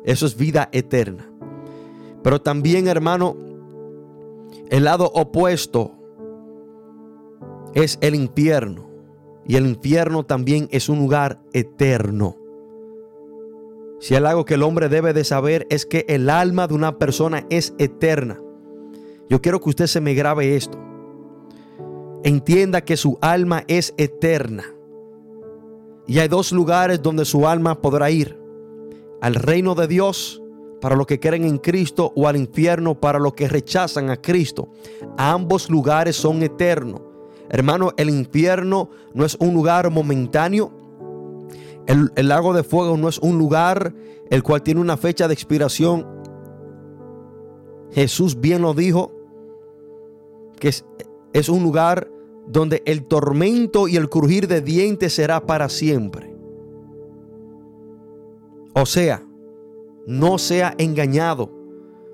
Eso 0.05 0.27
es 0.27 0.37
vida 0.37 0.69
eterna. 0.73 1.31
Pero 2.23 2.43
también, 2.43 2.89
hermano, 2.89 3.37
el 4.69 4.85
lado 4.85 5.11
opuesto 5.15 6.00
es 7.75 7.99
el 8.01 8.15
infierno. 8.15 8.89
Y 9.47 9.57
el 9.57 9.67
infierno 9.67 10.25
también 10.25 10.69
es 10.71 10.89
un 10.89 10.99
lugar 10.99 11.41
eterno. 11.53 12.37
Si 14.01 14.15
hay 14.15 14.25
algo 14.25 14.45
que 14.45 14.55
el 14.55 14.63
hombre 14.63 14.89
debe 14.89 15.13
de 15.13 15.25
saber 15.25 15.67
es 15.71 15.85
que 15.85 16.07
el 16.09 16.31
alma 16.31 16.67
de 16.67 16.75
una 16.75 16.99
persona 16.99 17.47
es 17.51 17.75
eterna. 17.79 18.41
Yo 19.29 19.43
quiero 19.43 19.61
que 19.61 19.69
usted 19.69 19.87
se 19.87 20.01
me 20.01 20.15
grabe 20.15 20.57
esto. 20.57 20.79
Entienda 22.25 22.83
que 22.83 22.97
su 22.97 23.19
alma 23.21 23.65
es 23.69 23.95
eterna. 23.97 24.65
Y 26.07 26.19
hay 26.19 26.29
dos 26.29 26.51
lugares 26.53 27.03
donde 27.03 27.25
su 27.25 27.47
alma 27.47 27.81
podrá 27.81 28.11
ir. 28.11 28.39
Al 29.21 29.35
reino 29.35 29.75
de 29.75 29.87
Dios 29.87 30.43
para 30.81 30.97
los 30.97 31.07
que 31.07 31.21
creen 31.21 31.45
en 31.45 31.59
Cristo 31.59 32.13
o 32.17 32.27
al 32.27 32.37
infierno 32.37 32.99
para 32.99 33.19
los 33.19 33.35
que 33.35 33.49
rechazan 33.49 34.11
a 34.11 34.17
Cristo. 34.17 34.69
Ambos 35.19 35.69
lugares 35.69 36.17
son 36.17 36.43
eternos. 36.43 37.10
Hermano, 37.51 37.91
el 37.97 38.09
infierno 38.11 38.91
no 39.13 39.25
es 39.25 39.37
un 39.41 39.53
lugar 39.53 39.91
momentáneo. 39.91 40.71
El, 41.87 42.29
lago 42.29 42.55
de 42.55 42.63
fuego 42.63 42.97
no 42.97 43.09
es 43.09 43.19
un 43.19 43.39
lugar 43.39 43.93
el 44.31 44.45
cual 44.45 44.63
tiene 44.63 44.81
una 44.81 44.97
fecha 44.97 45.27
de 45.27 45.35
expiración. 45.35 46.07
Jesús 47.91 48.41
bien 48.41 48.63
lo 48.63 48.73
dijo. 48.73 49.13
que 50.61 50.69
es, 50.69 50.85
es 51.33 51.49
un 51.49 51.65
lugar 51.65 52.09
donde 52.47 52.83
el 52.87 53.05
tormento 53.07 53.89
y 53.89 53.97
el 53.97 54.09
crujir 54.09 54.47
de 54.47 54.61
dientes 54.61 55.15
será 55.15 55.45
para 55.45 55.69
siempre. 55.69 56.33
O 58.75 58.87
sea, 58.87 59.25
no 60.07 60.39
sea 60.39 60.75
engañado. 60.79 61.51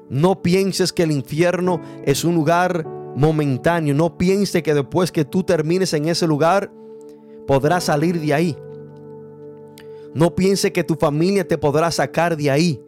No 0.09 0.40
pienses 0.40 0.94
que 0.94 1.03
el 1.03 1.11
infierno 1.11 1.83
es 2.07 2.25
un 2.25 2.35
lugar 2.35 2.87
momentáneo. 3.16 3.94
No 3.94 4.16
pienses 4.16 4.62
que 4.62 4.74
después 4.74 5.11
que 5.11 5.24
tú 5.24 5.42
termines 5.42 5.92
en 5.94 6.07
ese 6.07 6.26
lugar, 6.26 6.70
podrás 7.46 7.85
salir 7.85 8.20
de 8.20 8.33
ahí. 8.33 8.57
No 10.14 10.35
piense 10.35 10.72
que 10.72 10.85
tu 10.85 10.94
familia 10.94 11.46
te 11.46 11.59
podrá 11.59 11.90
sacar 11.90 12.37
de 12.37 12.50
ahí. 12.50 12.83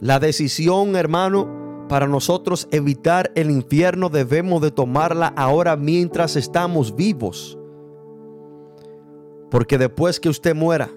La 0.00 0.18
decisión, 0.18 0.96
hermano, 0.96 1.86
para 1.88 2.06
nosotros 2.06 2.68
evitar 2.70 3.30
el 3.34 3.50
infierno 3.50 4.08
debemos 4.08 4.60
de 4.60 4.70
tomarla 4.70 5.28
ahora 5.36 5.76
mientras 5.76 6.36
estamos 6.36 6.94
vivos. 6.94 7.58
Porque 9.50 9.78
después 9.78 10.20
que 10.20 10.28
usted 10.28 10.54
muera, 10.54 10.90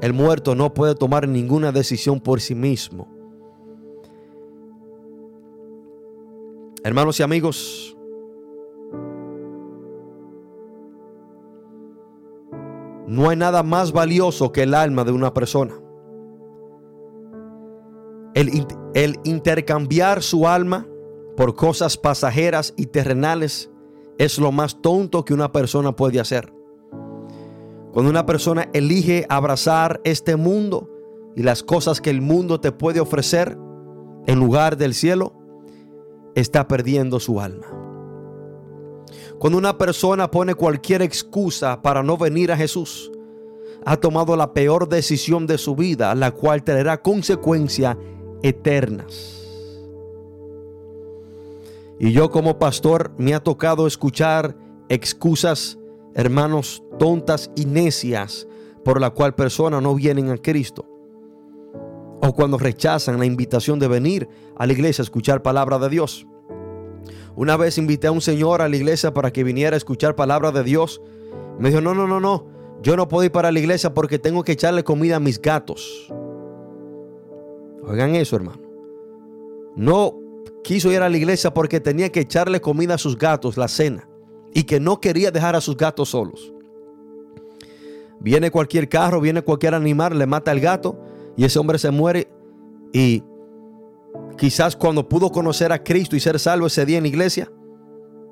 el 0.00 0.12
muerto 0.12 0.54
no 0.54 0.72
puede 0.72 0.94
tomar 0.94 1.26
ninguna 1.26 1.72
decisión 1.72 2.20
por 2.20 2.40
sí 2.40 2.54
mismo. 2.54 3.19
Hermanos 6.82 7.20
y 7.20 7.22
amigos, 7.22 7.96
No 13.10 13.28
hay 13.28 13.36
nada 13.36 13.64
más 13.64 13.90
valioso 13.90 14.52
que 14.52 14.62
el 14.62 14.72
alma 14.72 15.02
de 15.02 15.10
una 15.10 15.34
persona. 15.34 15.74
El, 18.34 19.18
intercambiar 19.24 20.22
su 20.22 20.46
alma 20.46 20.86
por 21.36 21.56
cosas 21.56 21.96
pasajeras 21.96 22.72
y 22.76 22.86
terrenales 22.86 23.68
es 24.16 24.38
lo 24.38 24.52
más 24.52 24.80
tonto 24.80 25.24
que 25.24 25.34
una 25.34 25.50
persona 25.50 25.96
puede 25.96 26.20
hacer. 26.20 26.54
Cuando 27.92 28.12
una 28.12 28.26
persona 28.26 28.68
elige 28.74 29.26
abrazar 29.28 30.00
este 30.04 30.36
mundo 30.36 30.88
y 31.34 31.42
las 31.42 31.64
cosas 31.64 32.00
que 32.00 32.10
el 32.10 32.20
mundo 32.20 32.60
te 32.60 32.70
puede 32.70 33.00
ofrecer 33.00 33.58
en 34.28 34.38
lugar 34.38 34.76
del 34.76 34.94
cielo, 34.94 35.32
está 36.34 36.66
perdiendo 36.68 37.20
su 37.20 37.40
alma. 37.40 37.66
Cuando 39.38 39.58
una 39.58 39.78
persona 39.78 40.30
pone 40.30 40.54
cualquier 40.54 41.02
excusa 41.02 41.80
para 41.80 42.02
no 42.02 42.16
venir 42.16 42.52
a 42.52 42.56
Jesús, 42.56 43.10
ha 43.84 43.96
tomado 43.96 44.36
la 44.36 44.52
peor 44.52 44.88
decisión 44.88 45.46
de 45.46 45.58
su 45.58 45.74
vida, 45.74 46.14
la 46.14 46.32
cual 46.32 46.62
traerá 46.62 47.00
consecuencias 47.00 47.96
eternas. 48.42 49.36
Y 51.98 52.12
yo 52.12 52.30
como 52.30 52.58
pastor 52.58 53.12
me 53.18 53.34
ha 53.34 53.40
tocado 53.40 53.86
escuchar 53.86 54.56
excusas, 54.88 55.78
hermanos, 56.14 56.82
tontas 56.98 57.50
y 57.56 57.64
necias 57.64 58.46
por 58.84 59.00
la 59.00 59.10
cual 59.10 59.34
personas 59.34 59.82
no 59.82 59.94
vienen 59.94 60.30
a 60.30 60.38
Cristo. 60.38 60.86
O 62.20 62.34
cuando 62.34 62.58
rechazan 62.58 63.18
la 63.18 63.24
invitación 63.24 63.78
de 63.78 63.88
venir 63.88 64.28
a 64.56 64.66
la 64.66 64.72
iglesia 64.72 65.02
a 65.02 65.04
escuchar 65.04 65.42
palabra 65.42 65.78
de 65.78 65.88
Dios. 65.88 66.26
Una 67.34 67.56
vez 67.56 67.78
invité 67.78 68.08
a 68.08 68.12
un 68.12 68.20
señor 68.20 68.60
a 68.60 68.68
la 68.68 68.76
iglesia 68.76 69.14
para 69.14 69.32
que 69.32 69.44
viniera 69.44 69.74
a 69.74 69.78
escuchar 69.78 70.14
palabra 70.14 70.50
de 70.50 70.62
Dios. 70.62 71.00
Me 71.58 71.70
dijo, 71.70 71.80
no, 71.80 71.94
no, 71.94 72.06
no, 72.06 72.20
no. 72.20 72.46
Yo 72.82 72.96
no 72.96 73.08
puedo 73.08 73.24
ir 73.24 73.32
para 73.32 73.52
la 73.52 73.58
iglesia 73.58 73.94
porque 73.94 74.18
tengo 74.18 74.42
que 74.42 74.52
echarle 74.52 74.84
comida 74.84 75.16
a 75.16 75.20
mis 75.20 75.40
gatos. 75.40 76.12
Oigan 77.86 78.14
eso, 78.14 78.36
hermano. 78.36 78.60
No 79.76 80.18
quiso 80.62 80.92
ir 80.92 81.00
a 81.00 81.08
la 81.08 81.16
iglesia 81.16 81.54
porque 81.54 81.80
tenía 81.80 82.10
que 82.10 82.20
echarle 82.20 82.60
comida 82.60 82.94
a 82.94 82.98
sus 82.98 83.16
gatos, 83.16 83.56
la 83.56 83.68
cena. 83.68 84.08
Y 84.52 84.64
que 84.64 84.80
no 84.80 85.00
quería 85.00 85.30
dejar 85.30 85.56
a 85.56 85.60
sus 85.60 85.76
gatos 85.76 86.10
solos. 86.10 86.52
Viene 88.18 88.50
cualquier 88.50 88.88
carro, 88.88 89.20
viene 89.20 89.42
cualquier 89.42 89.74
animal, 89.74 90.18
le 90.18 90.26
mata 90.26 90.50
al 90.50 90.60
gato 90.60 90.98
y 91.40 91.44
ese 91.46 91.58
hombre 91.58 91.78
se 91.78 91.90
muere 91.90 92.28
y 92.92 93.24
Quizás 94.36 94.74
cuando 94.74 95.08
pudo 95.08 95.30
conocer 95.30 95.70
a 95.72 95.82
Cristo 95.82 96.16
y 96.16 96.20
ser 96.20 96.38
salvo 96.38 96.66
ese 96.66 96.86
día 96.86 96.96
en 96.96 97.04
la 97.04 97.08
iglesia, 97.08 97.52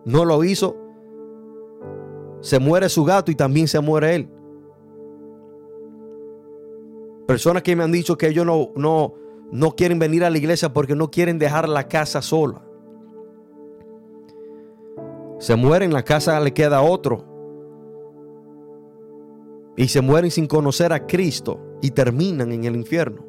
no 0.07 0.25
lo 0.25 0.43
hizo. 0.43 0.75
Se 2.41 2.59
muere 2.59 2.89
su 2.89 3.05
gato 3.05 3.31
y 3.31 3.35
también 3.35 3.69
se 3.69 3.79
muere 3.81 4.15
él. 4.15 4.31
Personas 7.27 7.63
que 7.63 7.77
me 7.77 7.85
han 7.85 7.93
dicho 7.93 8.17
que 8.17 8.29
ellos 8.29 8.47
no, 8.47 8.71
no, 8.75 9.15
no 9.53 9.73
quieren 9.73 9.99
venir 9.99 10.25
a 10.25 10.31
la 10.31 10.39
iglesia 10.39 10.73
porque 10.73 10.95
no 10.95 11.11
quieren 11.11 11.39
dejar 11.39 11.69
la 11.69 11.89
casa 11.89 12.23
sola. 12.23 12.63
Se 15.39 15.57
mueren, 15.57 15.93
la 15.93 16.03
casa 16.03 16.41
le 16.41 16.55
queda 16.55 16.79
a 16.79 16.83
otro. 16.83 17.27
Y 19.77 19.89
se 19.89 20.01
mueren 20.01 20.31
sin 20.31 20.47
conocer 20.47 20.91
a 20.93 21.07
Cristo 21.07 21.68
y 21.81 21.91
terminan 21.91 22.53
en 22.53 22.65
el 22.65 22.77
infierno. 22.77 23.25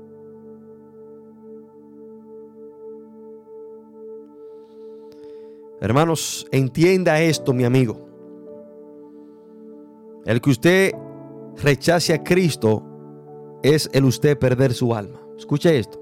Hermanos, 5.82 6.46
entienda 6.52 7.22
esto, 7.22 7.54
mi 7.54 7.64
amigo. 7.64 8.06
El 10.26 10.42
que 10.42 10.50
usted 10.50 10.92
rechace 11.64 12.14
a 12.14 12.24
Cristo 12.24 12.84
es 13.64 13.90
el 13.94 14.04
usted 14.06 14.38
perder 14.38 14.74
su 14.74 14.94
alma. 14.94 15.22
Escuche 15.38 15.80
esto. 15.80 16.00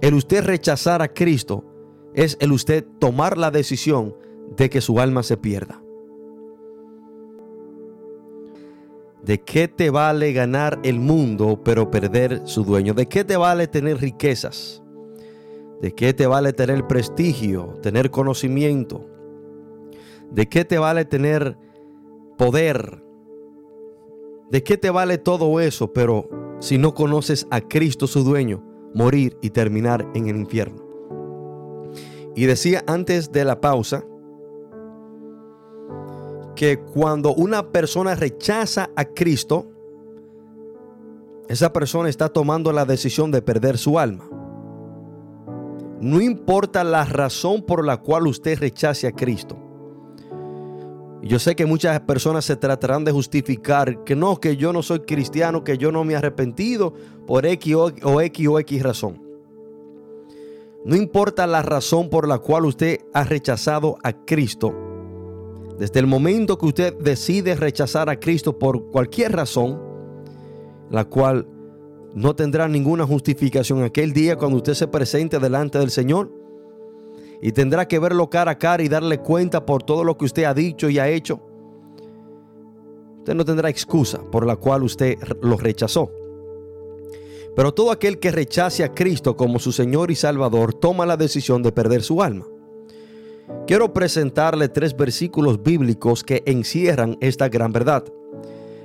El 0.00 0.14
usted 0.14 0.44
rechazar 0.44 1.02
a 1.02 1.08
Cristo 1.08 1.64
es 2.14 2.36
el 2.40 2.52
usted 2.52 2.86
tomar 2.98 3.36
la 3.36 3.50
decisión 3.50 4.16
de 4.56 4.70
que 4.70 4.80
su 4.80 5.00
alma 5.00 5.22
se 5.22 5.36
pierda. 5.36 5.82
¿De 9.26 9.40
qué 9.40 9.66
te 9.66 9.90
vale 9.90 10.32
ganar 10.32 10.78
el 10.84 11.00
mundo 11.00 11.60
pero 11.64 11.90
perder 11.90 12.42
su 12.44 12.62
dueño? 12.62 12.94
¿De 12.94 13.06
qué 13.06 13.24
te 13.24 13.36
vale 13.36 13.66
tener 13.66 14.00
riquezas? 14.00 14.84
¿De 15.82 15.92
qué 15.92 16.14
te 16.14 16.28
vale 16.28 16.52
tener 16.52 16.86
prestigio, 16.86 17.76
tener 17.82 18.12
conocimiento? 18.12 19.04
¿De 20.30 20.48
qué 20.48 20.64
te 20.64 20.78
vale 20.78 21.04
tener 21.04 21.58
poder? 22.38 23.02
¿De 24.48 24.62
qué 24.62 24.76
te 24.76 24.90
vale 24.90 25.18
todo 25.18 25.58
eso, 25.58 25.92
pero 25.92 26.28
si 26.60 26.78
no 26.78 26.94
conoces 26.94 27.48
a 27.50 27.60
Cristo 27.60 28.06
su 28.06 28.22
dueño, 28.22 28.62
morir 28.94 29.36
y 29.42 29.50
terminar 29.50 30.08
en 30.14 30.28
el 30.28 30.36
infierno? 30.36 30.86
Y 32.36 32.44
decía 32.44 32.84
antes 32.86 33.32
de 33.32 33.44
la 33.44 33.60
pausa 33.60 34.04
que 36.56 36.78
cuando 36.78 37.32
una 37.34 37.70
persona 37.70 38.16
rechaza 38.16 38.90
a 38.96 39.04
Cristo, 39.04 39.70
esa 41.48 41.72
persona 41.72 42.08
está 42.08 42.28
tomando 42.28 42.72
la 42.72 42.84
decisión 42.84 43.30
de 43.30 43.42
perder 43.42 43.78
su 43.78 44.00
alma. 44.00 44.28
No 46.00 46.20
importa 46.20 46.82
la 46.82 47.04
razón 47.04 47.62
por 47.62 47.84
la 47.84 47.98
cual 47.98 48.26
usted 48.26 48.58
rechace 48.58 49.06
a 49.06 49.12
Cristo. 49.12 49.56
Yo 51.22 51.38
sé 51.38 51.56
que 51.56 51.66
muchas 51.66 51.98
personas 52.00 52.44
se 52.44 52.56
tratarán 52.56 53.04
de 53.04 53.12
justificar 53.12 54.04
que 54.04 54.14
no, 54.14 54.38
que 54.38 54.56
yo 54.56 54.72
no 54.72 54.82
soy 54.82 55.00
cristiano, 55.00 55.64
que 55.64 55.78
yo 55.78 55.90
no 55.90 56.04
me 56.04 56.12
he 56.12 56.16
arrepentido 56.16 56.92
por 57.26 57.46
X 57.46 57.74
o, 57.74 58.20
X 58.20 58.48
o 58.48 58.60
X 58.60 58.82
razón. 58.82 59.22
No 60.84 60.94
importa 60.94 61.46
la 61.46 61.62
razón 61.62 62.10
por 62.10 62.28
la 62.28 62.38
cual 62.38 62.64
usted 62.66 63.00
ha 63.12 63.24
rechazado 63.24 63.96
a 64.04 64.12
Cristo. 64.12 64.85
Desde 65.78 66.00
el 66.00 66.06
momento 66.06 66.56
que 66.56 66.66
usted 66.66 66.94
decide 66.98 67.54
rechazar 67.54 68.08
a 68.08 68.18
Cristo 68.18 68.58
por 68.58 68.90
cualquier 68.90 69.32
razón, 69.32 69.78
la 70.90 71.04
cual 71.04 71.46
no 72.14 72.34
tendrá 72.34 72.66
ninguna 72.66 73.06
justificación 73.06 73.82
aquel 73.82 74.14
día 74.14 74.36
cuando 74.36 74.56
usted 74.56 74.72
se 74.72 74.88
presente 74.88 75.38
delante 75.38 75.78
del 75.78 75.90
Señor. 75.90 76.32
Y 77.42 77.52
tendrá 77.52 77.86
que 77.86 77.98
verlo 77.98 78.30
cara 78.30 78.52
a 78.52 78.58
cara 78.58 78.82
y 78.82 78.88
darle 78.88 79.18
cuenta 79.18 79.66
por 79.66 79.82
todo 79.82 80.02
lo 80.02 80.16
que 80.16 80.24
usted 80.24 80.44
ha 80.44 80.54
dicho 80.54 80.88
y 80.88 80.98
ha 80.98 81.08
hecho. 81.08 81.40
Usted 83.18 83.34
no 83.34 83.44
tendrá 83.44 83.68
excusa 83.68 84.22
por 84.32 84.46
la 84.46 84.56
cual 84.56 84.82
usted 84.82 85.18
lo 85.42 85.58
rechazó. 85.58 86.10
Pero 87.54 87.74
todo 87.74 87.90
aquel 87.90 88.18
que 88.18 88.30
rechace 88.30 88.82
a 88.82 88.94
Cristo 88.94 89.36
como 89.36 89.58
su 89.58 89.72
Señor 89.72 90.10
y 90.10 90.14
Salvador 90.14 90.72
toma 90.72 91.04
la 91.04 91.18
decisión 91.18 91.62
de 91.62 91.72
perder 91.72 92.02
su 92.02 92.22
alma. 92.22 92.46
Quiero 93.66 93.92
presentarle 93.92 94.68
tres 94.68 94.96
versículos 94.96 95.60
bíblicos 95.60 96.22
que 96.22 96.44
encierran 96.46 97.16
esta 97.20 97.48
gran 97.48 97.72
verdad. 97.72 98.04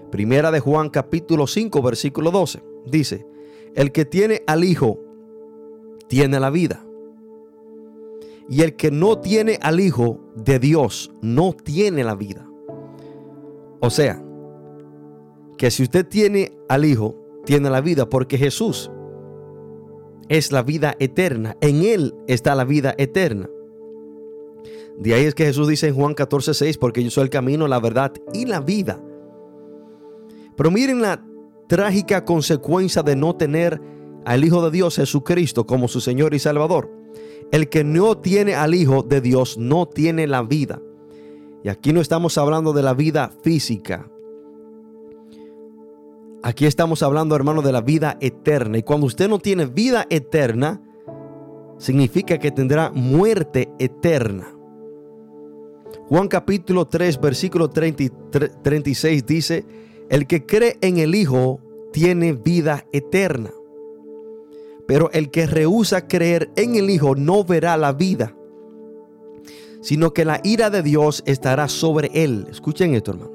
Primera 0.10 0.50
de 0.50 0.60
Juan 0.60 0.89
capítulo 0.89 1.46
5 1.46 1.84
versículo 1.84 2.32
12. 2.32 2.63
Dice, 2.88 3.28
el 3.76 3.91
que 3.91 4.06
tiene 4.06 4.41
al 4.48 4.63
Hijo 4.63 5.00
tiene 6.08 6.39
la 6.39 6.50
vida. 6.50 6.84
Y 8.50 8.63
el 8.63 8.76
que 8.76 8.89
no 8.89 9.20
tiene 9.20 9.60
al 9.62 9.80
Hijo 9.80 10.20
de 10.36 10.58
Dios 10.58 11.12
no 11.22 11.54
tiene 11.54 12.04
la 12.04 12.15
vida. 12.15 12.50
O 13.82 13.91
sea, 13.91 14.20
que 15.60 15.70
si 15.70 15.84
usted 15.84 16.08
tiene 16.08 16.58
al 16.67 16.86
Hijo, 16.86 17.15
tiene 17.46 17.70
la 17.70 17.82
vida, 17.82 18.10
porque 18.10 18.39
Jesús 18.39 18.89
es 20.28 20.52
la 20.52 20.63
vida 20.63 20.96
eterna. 20.98 21.56
En 21.62 21.84
Él 21.84 22.15
está 22.26 22.56
la 22.56 22.63
vida 22.63 22.96
eterna. 22.98 23.48
De 25.02 25.16
ahí 25.16 25.26
es 25.26 25.34
que 25.34 25.46
Jesús 25.46 25.68
dice 25.68 25.88
en 25.88 25.96
Juan 25.96 26.14
14, 26.14 26.54
6, 26.54 26.78
porque 26.78 27.04
yo 27.04 27.10
soy 27.10 27.24
el 27.24 27.30
camino, 27.32 27.68
la 27.68 27.80
verdad 27.80 28.14
y 28.34 28.46
la 28.46 28.60
vida. 28.60 29.02
Pero 30.56 30.70
miren 30.70 31.02
la 31.02 31.26
trágica 31.68 32.24
consecuencia 32.24 33.02
de 33.02 33.16
no 33.16 33.36
tener 33.36 33.82
al 34.26 34.46
Hijo 34.46 34.64
de 34.64 34.70
Dios 34.70 34.98
Jesucristo 34.98 35.66
como 35.66 35.88
su 35.88 36.02
Señor 36.02 36.36
y 36.36 36.40
Salvador. 36.40 36.92
El 37.52 37.68
que 37.68 37.84
no 37.84 38.20
tiene 38.20 38.54
al 38.54 38.76
Hijo 38.76 39.02
de 39.02 39.22
Dios 39.22 39.58
no 39.58 39.88
tiene 39.88 40.28
la 40.28 40.44
vida. 40.44 40.80
Y 41.64 41.70
aquí 41.70 41.94
no 41.94 42.00
estamos 42.00 42.38
hablando 42.38 42.72
de 42.72 42.84
la 42.84 42.94
vida 42.94 43.32
física. 43.42 44.08
Aquí 46.44 46.68
estamos 46.68 47.02
hablando, 47.02 47.36
hermano, 47.36 47.64
de 47.64 47.72
la 47.72 47.82
vida 47.82 48.20
eterna. 48.22 48.78
Y 48.78 48.84
cuando 48.84 49.08
usted 49.08 49.28
no 49.28 49.40
tiene 49.40 49.66
vida 49.66 50.06
eterna, 50.12 50.80
significa 51.80 52.38
que 52.38 52.52
tendrá 52.52 52.92
muerte 52.92 53.72
eterna. 53.80 54.61
Juan 56.12 56.28
capítulo 56.28 56.88
3, 56.88 57.21
versículo 57.21 57.69
36 57.69 59.26
dice, 59.26 59.65
el 60.10 60.28
que 60.28 60.45
cree 60.45 60.78
en 60.82 60.97
el 60.97 61.15
Hijo 61.15 61.62
tiene 61.93 62.34
vida 62.34 62.86
eterna. 62.91 63.52
Pero 64.86 65.10
el 65.13 65.32
que 65.32 65.47
rehúsa 65.47 66.10
creer 66.10 66.52
en 66.58 66.76
el 66.76 66.89
Hijo 66.89 67.15
no 67.15 67.45
verá 67.45 67.78
la 67.78 67.93
vida, 67.93 68.36
sino 69.80 70.13
que 70.13 70.26
la 70.26 70.41
ira 70.43 70.69
de 70.69 70.84
Dios 70.84 71.24
estará 71.26 71.69
sobre 71.69 72.12
él. 72.13 72.45
Escuchen 72.52 72.93
esto, 72.93 73.12
hermano. 73.12 73.32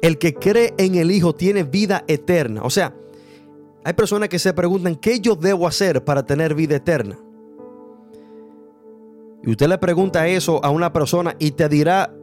El 0.00 0.16
que 0.16 0.32
cree 0.32 0.72
en 0.78 0.94
el 0.94 1.10
Hijo 1.10 1.34
tiene 1.34 1.64
vida 1.64 2.02
eterna. 2.08 2.62
O 2.62 2.70
sea, 2.70 2.96
hay 3.84 3.92
personas 3.92 4.30
que 4.30 4.38
se 4.38 4.54
preguntan, 4.54 4.96
¿qué 4.96 5.20
yo 5.20 5.36
debo 5.36 5.66
hacer 5.66 6.02
para 6.02 6.24
tener 6.24 6.54
vida 6.54 6.76
eterna? 6.76 7.18
Y 9.46 9.50
usted 9.50 9.68
le 9.68 9.78
pregunta 9.78 10.26
eso 10.26 10.64
a 10.64 10.70
una 10.70 10.92
persona 10.92 11.36
y 11.38 11.50
te 11.50 11.68
dirá 11.68 12.14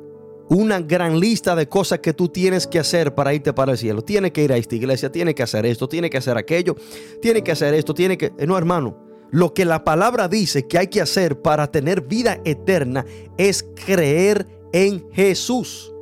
una 0.49 0.81
gran 0.81 1.19
lista 1.19 1.55
de 1.55 1.69
cosas 1.69 1.99
que 1.99 2.13
tú 2.13 2.27
tienes 2.27 2.67
que 2.67 2.79
hacer 2.79 3.15
para 3.15 3.33
irte 3.33 3.53
para 3.53 3.73
el 3.73 3.77
cielo. 3.77 4.01
Tiene 4.01 4.33
que 4.33 4.43
ir 4.43 4.51
a 4.51 4.57
esta 4.57 4.75
iglesia, 4.75 5.11
tiene 5.11 5.35
que 5.35 5.43
hacer 5.43 5.65
esto, 5.65 5.87
tiene 5.87 6.09
que 6.09 6.17
hacer 6.17 6.37
aquello, 6.37 6.75
tiene 7.21 7.43
que 7.43 7.51
hacer 7.51 7.73
esto, 7.73 7.93
tiene 7.93 8.17
que... 8.17 8.33
No, 8.45 8.57
hermano. 8.57 8.97
Lo 9.29 9.53
que 9.53 9.63
la 9.63 9.85
palabra 9.85 10.27
dice 10.27 10.67
que 10.67 10.77
hay 10.77 10.87
que 10.87 10.99
hacer 10.99 11.41
para 11.41 11.71
tener 11.71 12.01
vida 12.01 12.41
eterna 12.43 13.05
es 13.37 13.65
creer 13.85 14.45
en 14.73 15.09
Jesús. 15.11 15.93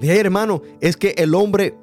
De 0.00 0.10
ahí, 0.10 0.18
hermano, 0.18 0.62
es 0.80 0.96
que 0.96 1.14
el 1.18 1.36
hombre 1.36 1.76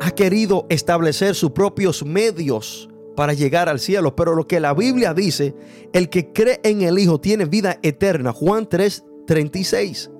ha 0.00 0.12
querido 0.12 0.66
establecer 0.68 1.34
sus 1.34 1.50
propios 1.50 2.04
medios 2.04 2.89
para 3.20 3.34
llegar 3.34 3.68
al 3.68 3.80
cielo. 3.80 4.16
Pero 4.16 4.34
lo 4.34 4.48
que 4.48 4.60
la 4.60 4.72
Biblia 4.72 5.12
dice, 5.12 5.54
el 5.92 6.08
que 6.08 6.32
cree 6.32 6.58
en 6.64 6.80
el 6.80 6.98
Hijo 6.98 7.20
tiene 7.20 7.44
vida 7.44 7.78
eterna. 7.82 8.32
Juan 8.32 8.66
3, 8.66 9.04
36. 9.26 10.10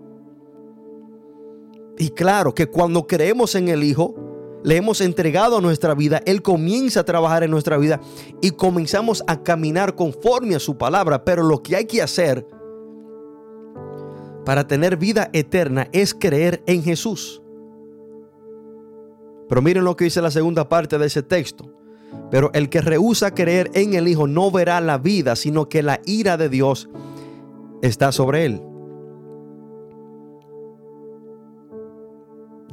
Y 1.96 2.10
claro 2.10 2.54
que 2.54 2.66
cuando 2.66 3.06
creemos 3.06 3.54
en 3.54 3.68
el 3.68 3.84
Hijo, 3.84 4.60
le 4.62 4.76
hemos 4.76 5.00
entregado 5.00 5.62
nuestra 5.62 5.94
vida, 5.94 6.20
Él 6.26 6.42
comienza 6.42 7.00
a 7.00 7.04
trabajar 7.04 7.42
en 7.42 7.50
nuestra 7.50 7.78
vida 7.78 8.02
y 8.42 8.50
comenzamos 8.50 9.24
a 9.26 9.42
caminar 9.42 9.94
conforme 9.94 10.54
a 10.54 10.60
su 10.60 10.76
palabra. 10.76 11.24
Pero 11.24 11.42
lo 11.42 11.62
que 11.62 11.76
hay 11.76 11.86
que 11.86 12.02
hacer 12.02 12.46
para 14.44 14.66
tener 14.66 14.98
vida 14.98 15.30
eterna 15.32 15.88
es 15.92 16.12
creer 16.12 16.62
en 16.66 16.82
Jesús. 16.82 17.40
Pero 19.48 19.62
miren 19.62 19.84
lo 19.84 19.96
que 19.96 20.04
dice 20.04 20.20
la 20.20 20.30
segunda 20.30 20.68
parte 20.68 20.98
de 20.98 21.06
ese 21.06 21.22
texto. 21.22 21.79
Pero 22.30 22.50
el 22.54 22.68
que 22.68 22.80
rehúsa 22.80 23.34
creer 23.34 23.70
en 23.74 23.94
el 23.94 24.08
Hijo 24.08 24.26
no 24.26 24.50
verá 24.50 24.80
la 24.80 24.98
vida, 24.98 25.36
sino 25.36 25.68
que 25.68 25.82
la 25.82 26.00
ira 26.04 26.36
de 26.36 26.48
Dios 26.48 26.88
está 27.82 28.12
sobre 28.12 28.46
él. 28.46 28.62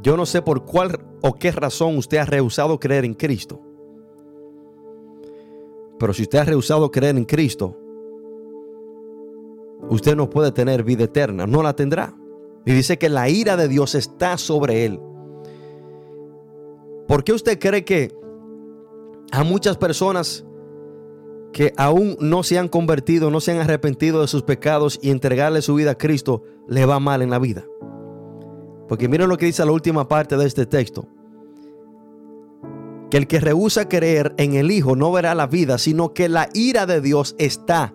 Yo 0.01 0.15
no 0.15 0.25
sé 0.25 0.41
por 0.41 0.65
cuál 0.65 0.99
o 1.21 1.33
qué 1.33 1.51
razón 1.51 1.97
usted 1.97 2.17
ha 2.17 2.25
rehusado 2.25 2.79
creer 2.79 3.03
en 3.03 3.13
Cristo. 3.13 3.59
Pero 5.99 6.13
si 6.13 6.23
usted 6.23 6.39
ha 6.39 6.45
rehusado 6.45 6.91
creer 6.91 7.17
en 7.17 7.25
Cristo, 7.25 7.75
usted 9.89 10.15
no 10.15 10.29
puede 10.29 10.51
tener 10.51 10.83
vida 10.83 11.05
eterna, 11.05 11.47
no 11.47 11.63
la 11.63 11.75
tendrá. 11.75 12.15
Y 12.65 12.73
dice 12.73 12.97
que 12.97 13.09
la 13.09 13.29
ira 13.29 13.57
de 13.57 13.67
Dios 13.67 13.95
está 13.95 14.37
sobre 14.37 14.85
él. 14.85 14.99
¿Por 17.07 17.23
qué 17.23 17.33
usted 17.33 17.57
cree 17.57 17.85
que 17.85 18.16
a 19.31 19.43
muchas 19.43 19.77
personas 19.77 20.45
que 21.53 21.73
aún 21.77 22.17
no 22.19 22.43
se 22.43 22.57
han 22.57 22.67
convertido, 22.67 23.31
no 23.31 23.39
se 23.39 23.51
han 23.51 23.59
arrepentido 23.59 24.21
de 24.21 24.27
sus 24.27 24.43
pecados 24.43 24.99
y 25.01 25.09
entregarle 25.09 25.61
su 25.61 25.75
vida 25.75 25.91
a 25.91 25.97
Cristo, 25.97 26.43
le 26.67 26.85
va 26.85 26.99
mal 26.99 27.21
en 27.21 27.29
la 27.29 27.39
vida? 27.39 27.65
Porque 28.87 29.09
miren 29.09 29.29
lo 29.29 29.37
que 29.37 29.47
dice 29.47 29.65
la 29.65 29.71
última 29.71 30.07
parte 30.07 30.37
de 30.37 30.45
este 30.45 30.65
texto. 30.65 31.07
Que 33.09 33.17
el 33.17 33.27
que 33.27 33.39
rehúsa 33.39 33.87
creer 33.87 34.33
en 34.37 34.53
el 34.53 34.69
Hijo 34.71 34.95
no 34.95 35.11
verá 35.11 35.33
la 35.35 35.47
vida, 35.47 35.77
sino 35.77 36.13
que 36.13 36.29
la 36.29 36.49
ira 36.53 36.85
de 36.85 37.01
Dios 37.01 37.35
está. 37.37 37.93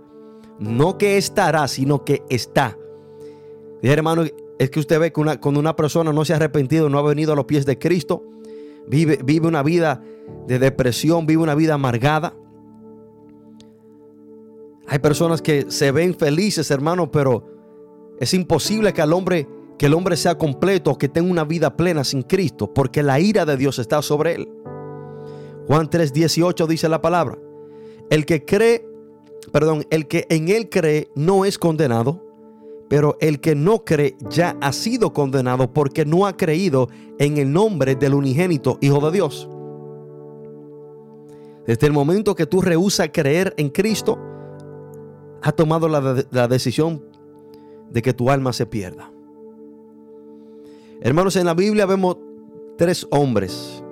No 0.58 0.98
que 0.98 1.16
estará, 1.16 1.68
sino 1.68 2.04
que 2.04 2.22
está. 2.28 2.76
Dije, 3.82 3.94
hermano, 3.94 4.24
es 4.58 4.70
que 4.70 4.80
usted 4.80 5.00
ve 5.00 5.12
que 5.12 5.20
una, 5.20 5.40
cuando 5.40 5.60
una 5.60 5.76
persona 5.76 6.12
no 6.12 6.24
se 6.24 6.32
ha 6.32 6.36
arrepentido, 6.36 6.88
no 6.88 6.98
ha 6.98 7.02
venido 7.02 7.32
a 7.32 7.36
los 7.36 7.46
pies 7.46 7.66
de 7.66 7.78
Cristo, 7.78 8.24
vive, 8.86 9.18
vive 9.24 9.48
una 9.48 9.62
vida 9.62 10.02
de 10.46 10.58
depresión, 10.58 11.26
vive 11.26 11.42
una 11.42 11.54
vida 11.54 11.74
amargada. 11.74 12.34
Hay 14.86 14.98
personas 14.98 15.40
que 15.40 15.70
se 15.70 15.90
ven 15.90 16.14
felices, 16.14 16.70
hermano, 16.70 17.10
pero 17.10 17.44
es 18.18 18.34
imposible 18.34 18.92
que 18.92 19.02
al 19.02 19.12
hombre 19.12 19.48
que 19.82 19.86
el 19.86 19.94
hombre 19.94 20.16
sea 20.16 20.38
completo, 20.38 20.96
que 20.96 21.08
tenga 21.08 21.28
una 21.28 21.42
vida 21.42 21.76
plena 21.76 22.04
sin 22.04 22.22
Cristo, 22.22 22.72
porque 22.72 23.02
la 23.02 23.18
ira 23.18 23.44
de 23.44 23.56
Dios 23.56 23.80
está 23.80 24.00
sobre 24.00 24.36
él. 24.36 24.48
Juan 25.66 25.90
3:18 25.90 26.68
dice 26.68 26.88
la 26.88 27.00
palabra, 27.00 27.36
el 28.08 28.24
que 28.24 28.44
cree, 28.44 28.86
perdón, 29.50 29.84
el 29.90 30.06
que 30.06 30.26
en 30.28 30.50
él 30.50 30.68
cree 30.68 31.10
no 31.16 31.44
es 31.44 31.58
condenado, 31.58 32.24
pero 32.92 33.16
el 33.20 33.40
que 33.40 33.54
no 33.54 33.86
cree 33.86 34.18
ya 34.28 34.54
ha 34.60 34.70
sido 34.70 35.14
condenado 35.14 35.72
porque 35.72 36.04
no 36.04 36.26
ha 36.26 36.36
creído 36.36 36.90
en 37.18 37.38
el 37.38 37.50
nombre 37.50 37.94
del 37.94 38.12
unigénito 38.12 38.76
Hijo 38.82 39.00
de 39.00 39.12
Dios. 39.12 39.48
Desde 41.66 41.86
el 41.86 41.94
momento 41.94 42.34
que 42.34 42.44
tú 42.44 42.60
rehusas 42.60 43.08
creer 43.10 43.54
en 43.56 43.70
Cristo, 43.70 44.18
ha 45.40 45.52
tomado 45.52 45.88
la, 45.88 46.22
la 46.30 46.48
decisión 46.48 47.02
de 47.90 48.02
que 48.02 48.12
tu 48.12 48.28
alma 48.28 48.52
se 48.52 48.66
pierda. 48.66 49.10
Hermanos, 51.00 51.36
en 51.36 51.46
la 51.46 51.54
Biblia 51.54 51.86
vemos 51.86 52.18
tres 52.76 53.06
hombres. 53.10 53.82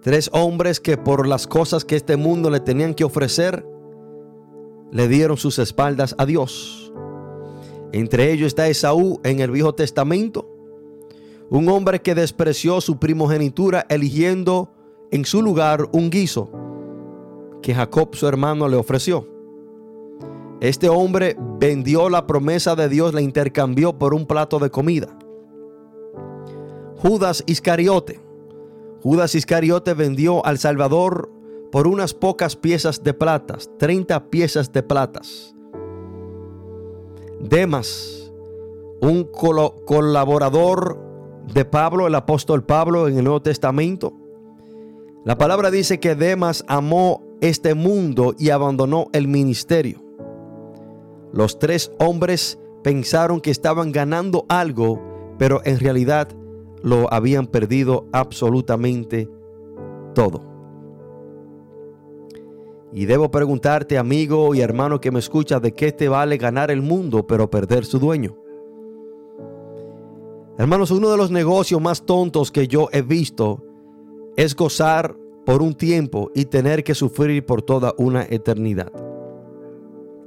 Tres 0.00 0.28
hombres 0.32 0.80
que 0.80 0.96
por 0.96 1.28
las 1.28 1.46
cosas 1.46 1.84
que 1.84 1.94
este 1.94 2.16
mundo 2.16 2.50
le 2.50 2.58
tenían 2.58 2.92
que 2.92 3.04
ofrecer, 3.04 3.64
le 4.92 5.08
dieron 5.08 5.36
sus 5.36 5.58
espaldas 5.58 6.14
a 6.18 6.26
Dios. 6.26 6.92
Entre 7.92 8.30
ellos 8.30 8.48
está 8.48 8.68
Esaú 8.68 9.20
en 9.24 9.40
el 9.40 9.50
Viejo 9.50 9.74
Testamento, 9.74 10.48
un 11.50 11.68
hombre 11.68 12.00
que 12.00 12.14
despreció 12.14 12.80
su 12.80 12.98
primogenitura 12.98 13.86
eligiendo 13.88 14.70
en 15.10 15.24
su 15.24 15.42
lugar 15.42 15.88
un 15.92 16.10
guiso 16.10 16.50
que 17.62 17.74
Jacob 17.74 18.14
su 18.14 18.26
hermano 18.26 18.68
le 18.68 18.76
ofreció. 18.76 19.28
Este 20.60 20.88
hombre 20.88 21.36
vendió 21.58 22.08
la 22.08 22.26
promesa 22.26 22.76
de 22.76 22.88
Dios, 22.88 23.14
la 23.14 23.20
intercambió 23.20 23.98
por 23.98 24.14
un 24.14 24.26
plato 24.26 24.58
de 24.58 24.70
comida. 24.70 25.18
Judas 26.98 27.42
Iscariote. 27.46 28.20
Judas 29.02 29.34
Iscariote 29.34 29.94
vendió 29.94 30.44
al 30.46 30.58
Salvador 30.58 31.31
por 31.72 31.86
unas 31.88 32.12
pocas 32.12 32.54
piezas 32.54 33.02
de 33.02 33.14
plata, 33.14 33.56
30 33.78 34.28
piezas 34.28 34.70
de 34.70 34.82
platas. 34.82 35.56
Demas, 37.40 38.30
un 39.00 39.24
colaborador 39.24 41.00
de 41.52 41.64
Pablo, 41.64 42.06
el 42.06 42.14
apóstol 42.14 42.62
Pablo 42.62 43.08
en 43.08 43.16
el 43.16 43.24
Nuevo 43.24 43.40
Testamento. 43.40 44.12
La 45.24 45.38
palabra 45.38 45.70
dice 45.70 45.98
que 45.98 46.14
Demas 46.14 46.62
amó 46.68 47.22
este 47.40 47.74
mundo 47.74 48.34
y 48.38 48.50
abandonó 48.50 49.06
el 49.14 49.26
ministerio. 49.26 50.04
Los 51.32 51.58
tres 51.58 51.90
hombres 51.98 52.58
pensaron 52.84 53.40
que 53.40 53.50
estaban 53.50 53.92
ganando 53.92 54.44
algo, 54.50 55.00
pero 55.38 55.62
en 55.64 55.80
realidad 55.80 56.28
lo 56.82 57.10
habían 57.10 57.46
perdido 57.46 58.06
absolutamente 58.12 59.26
todo. 60.14 60.51
Y 62.92 63.06
debo 63.06 63.30
preguntarte, 63.30 63.96
amigo 63.96 64.54
y 64.54 64.60
hermano 64.60 65.00
que 65.00 65.10
me 65.10 65.18
escucha, 65.18 65.58
¿de 65.60 65.72
qué 65.72 65.92
te 65.92 66.08
vale 66.08 66.36
ganar 66.36 66.70
el 66.70 66.82
mundo 66.82 67.26
pero 67.26 67.50
perder 67.50 67.86
su 67.86 67.98
dueño? 67.98 68.36
Hermanos, 70.58 70.90
uno 70.90 71.10
de 71.10 71.16
los 71.16 71.30
negocios 71.30 71.80
más 71.80 72.04
tontos 72.04 72.52
que 72.52 72.68
yo 72.68 72.88
he 72.92 73.00
visto 73.00 73.64
es 74.36 74.54
gozar 74.54 75.16
por 75.46 75.62
un 75.62 75.74
tiempo 75.74 76.30
y 76.34 76.44
tener 76.44 76.84
que 76.84 76.94
sufrir 76.94 77.44
por 77.46 77.62
toda 77.62 77.94
una 77.96 78.24
eternidad. 78.24 78.92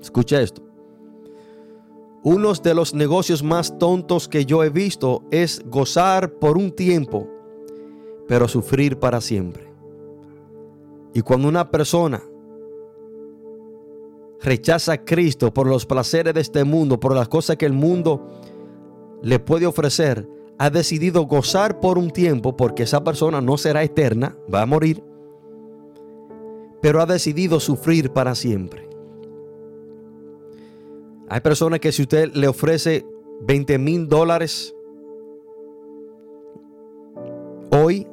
Escucha 0.01 0.41
esto. 0.41 0.63
Uno 2.23 2.51
de 2.53 2.73
los 2.73 2.95
negocios 2.95 3.43
más 3.43 3.77
tontos 3.77 4.27
que 4.27 4.45
yo 4.45 4.63
he 4.63 4.71
visto 4.71 5.23
es 5.29 5.61
gozar 5.69 6.33
por 6.33 6.57
un 6.57 6.71
tiempo, 6.71 7.27
pero 8.27 8.47
sufrir 8.47 8.97
para 8.97 9.21
siempre. 9.21 9.71
Y 11.13 11.21
cuando 11.21 11.47
una 11.47 11.69
persona 11.69 12.23
rechaza 14.41 14.93
a 14.93 15.05
Cristo 15.05 15.53
por 15.53 15.67
los 15.67 15.85
placeres 15.85 16.33
de 16.33 16.41
este 16.41 16.63
mundo, 16.63 16.99
por 16.99 17.15
las 17.15 17.27
cosas 17.27 17.57
que 17.57 17.65
el 17.65 17.73
mundo 17.73 18.27
le 19.21 19.39
puede 19.39 19.65
ofrecer, 19.65 20.27
ha 20.57 20.69
decidido 20.69 21.23
gozar 21.23 21.79
por 21.79 21.97
un 21.97 22.11
tiempo 22.11 22.55
porque 22.55 22.83
esa 22.83 23.03
persona 23.03 23.41
no 23.41 23.57
será 23.57 23.83
eterna, 23.83 24.37
va 24.53 24.61
a 24.61 24.65
morir, 24.65 25.03
pero 26.81 27.01
ha 27.01 27.05
decidido 27.05 27.59
sufrir 27.59 28.11
para 28.11 28.35
siempre. 28.35 28.87
Hay 31.27 31.41
personas 31.41 31.79
que 31.79 31.91
si 31.91 32.03
usted 32.03 32.31
le 32.33 32.47
ofrece 32.47 33.05
20 33.41 33.77
mil 33.79 34.07
dólares 34.07 34.75
hoy 37.71 38.07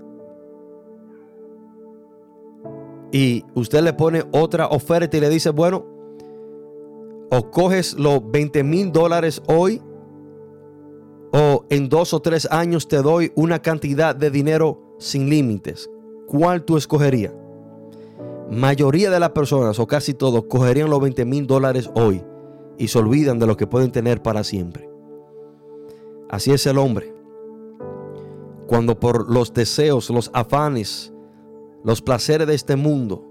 y 3.13 3.45
usted 3.55 3.83
le 3.83 3.93
pone 3.93 4.25
otra 4.33 4.69
oferta 4.69 5.17
y 5.17 5.21
le 5.21 5.29
dice, 5.29 5.51
bueno, 5.51 5.92
o 7.35 7.51
coges 7.51 7.95
los 7.95 8.31
20 8.31 8.63
mil 8.63 8.93
dólares 8.93 9.43
hoy 9.49 9.81
o 11.33 11.65
en 11.71 11.89
dos 11.89 12.13
o 12.13 12.21
tres 12.21 12.47
años 12.51 12.89
te 12.89 12.99
doy 12.99 13.33
una 13.35 13.63
cantidad 13.63 14.15
de 14.15 14.31
dinero 14.31 14.97
sin 14.99 15.31
límites. 15.31 15.89
¿Cuál 16.27 16.63
tú 16.67 16.77
escogerías? 16.77 17.33
Mayoría 18.51 19.11
de 19.11 19.19
las 19.19 19.31
personas, 19.31 19.79
o 19.79 19.87
casi 19.87 20.13
todos, 20.13 20.45
cogerían 20.45 20.91
los 20.91 21.01
20 21.01 21.25
mil 21.25 21.47
dólares 21.47 21.91
hoy 21.95 22.23
y 22.77 22.89
se 22.89 22.99
olvidan 22.99 23.39
de 23.39 23.47
lo 23.47 23.57
que 23.57 23.67
pueden 23.67 23.93
tener 23.93 24.23
para 24.23 24.45
siempre. 24.45 24.91
Así 26.29 26.53
es 26.53 26.67
el 26.67 26.77
hombre. 26.77 27.15
Cuando 28.67 29.01
por 29.01 29.31
los 29.31 29.55
deseos, 29.55 30.11
los 30.11 30.31
afanes, 30.35 31.15
los 31.83 32.03
placeres 32.03 32.47
de 32.47 32.55
este 32.55 32.77
mundo, 32.77 33.25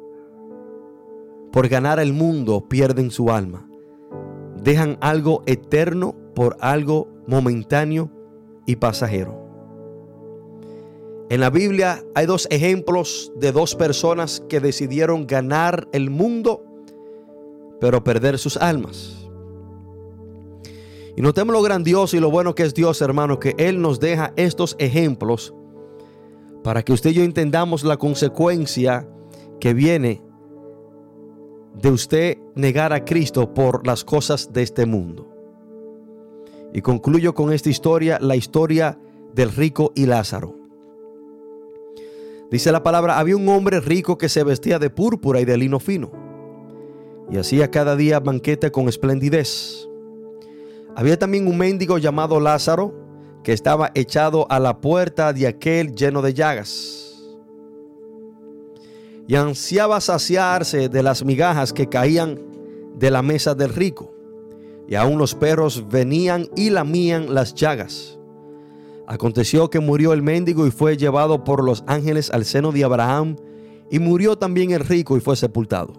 por 1.52 1.68
ganar 1.68 2.00
el 2.00 2.14
mundo, 2.14 2.68
pierden 2.68 3.12
su 3.12 3.30
alma. 3.30 3.71
Dejan 4.64 4.98
algo 5.02 5.44
eterno 5.46 6.16
por 6.36 6.58
algo 6.60 7.08
momentáneo 7.28 8.12
y 8.66 8.76
pasajero. 8.76 9.42
En 11.30 11.40
la 11.40 11.50
Biblia 11.50 12.04
hay 12.14 12.26
dos 12.26 12.48
ejemplos 12.52 13.32
de 13.38 13.52
dos 13.52 13.76
personas 13.76 14.44
que 14.50 14.60
decidieron 14.60 15.28
ganar 15.28 15.88
el 15.94 16.10
mundo, 16.10 16.64
pero 17.80 18.04
perder 18.04 18.38
sus 18.38 18.58
almas. 18.58 19.30
Y 21.16 21.22
notemos 21.22 21.54
lo 21.54 21.62
grandioso 21.62 22.18
y 22.18 22.20
lo 22.20 22.30
bueno 22.30 22.54
que 22.54 22.64
es 22.64 22.74
Dios, 22.74 23.02
hermano, 23.02 23.40
que 23.40 23.56
Él 23.58 23.82
nos 23.82 24.00
deja 24.00 24.34
estos 24.36 24.76
ejemplos 24.78 25.54
para 26.64 26.84
que 26.84 26.94
usted 26.94 27.12
y 27.12 27.14
yo 27.14 27.24
entendamos 27.24 27.84
la 27.84 27.98
consecuencia 27.98 29.08
que 29.60 29.74
viene 29.74 30.22
de 31.74 31.90
usted 31.90 32.38
negar 32.56 32.94
a 32.94 33.06
Cristo 33.06 33.54
por 33.54 33.86
las 33.86 34.04
cosas 34.04 34.52
de 34.52 34.64
este 34.64 34.86
mundo. 34.86 35.28
Y 36.74 36.82
concluyo 36.82 37.34
con 37.34 37.52
esta 37.52 37.70
historia, 37.70 38.18
la 38.22 38.36
historia 38.36 38.98
del 39.34 39.52
rico 39.52 39.92
y 39.96 40.06
Lázaro. 40.06 40.56
Dice 42.50 42.72
la 42.72 42.84
palabra, 42.84 43.18
había 43.18 43.38
un 43.38 43.48
hombre 43.48 43.80
rico 43.80 44.18
que 44.18 44.30
se 44.30 44.44
vestía 44.44 44.78
de 44.78 44.90
púrpura 44.90 45.40
y 45.40 45.46
de 45.46 45.58
lino 45.58 45.80
fino, 45.80 46.12
y 47.30 47.38
hacía 47.38 47.72
cada 47.72 47.96
día 47.96 48.20
banquete 48.20 48.72
con 48.72 48.90
esplendidez. 48.90 49.88
Había 50.96 51.18
también 51.18 51.48
un 51.48 51.58
mendigo 51.58 51.98
llamado 51.98 52.42
Lázaro, 52.42 52.94
que 53.44 53.54
estaba 53.54 53.92
echado 53.96 54.46
a 54.50 54.60
la 54.60 54.82
puerta 54.82 55.32
de 55.32 55.48
aquel 55.48 55.96
lleno 55.96 56.22
de 56.22 56.34
llagas, 56.34 57.11
y 59.32 59.36
ansiaba 59.38 60.02
saciarse 60.02 60.90
de 60.90 61.02
las 61.02 61.24
migajas 61.24 61.72
que 61.72 61.88
caían 61.88 62.38
de 62.98 63.10
la 63.10 63.22
mesa 63.22 63.56
del 63.56 63.70
rico 63.70 64.14
y 64.90 64.96
aún 64.96 65.18
los 65.18 65.36
perros 65.36 65.88
venían 65.88 66.50
y 66.58 66.70
lamían 66.70 67.34
las 67.34 67.56
llagas. 67.56 68.20
Aconteció 69.08 69.70
que 69.70 69.80
murió 69.80 70.12
el 70.12 70.22
mendigo 70.22 70.68
y 70.68 70.72
fue 70.72 70.98
llevado 70.98 71.46
por 71.46 71.64
los 71.64 71.82
ángeles 71.88 72.30
al 72.30 72.44
seno 72.44 72.74
de 72.74 72.84
Abraham, 72.84 73.38
y 73.90 74.00
murió 74.00 74.38
también 74.38 74.72
el 74.72 74.82
rico 74.82 75.16
y 75.16 75.22
fue 75.22 75.38
sepultado. 75.38 75.94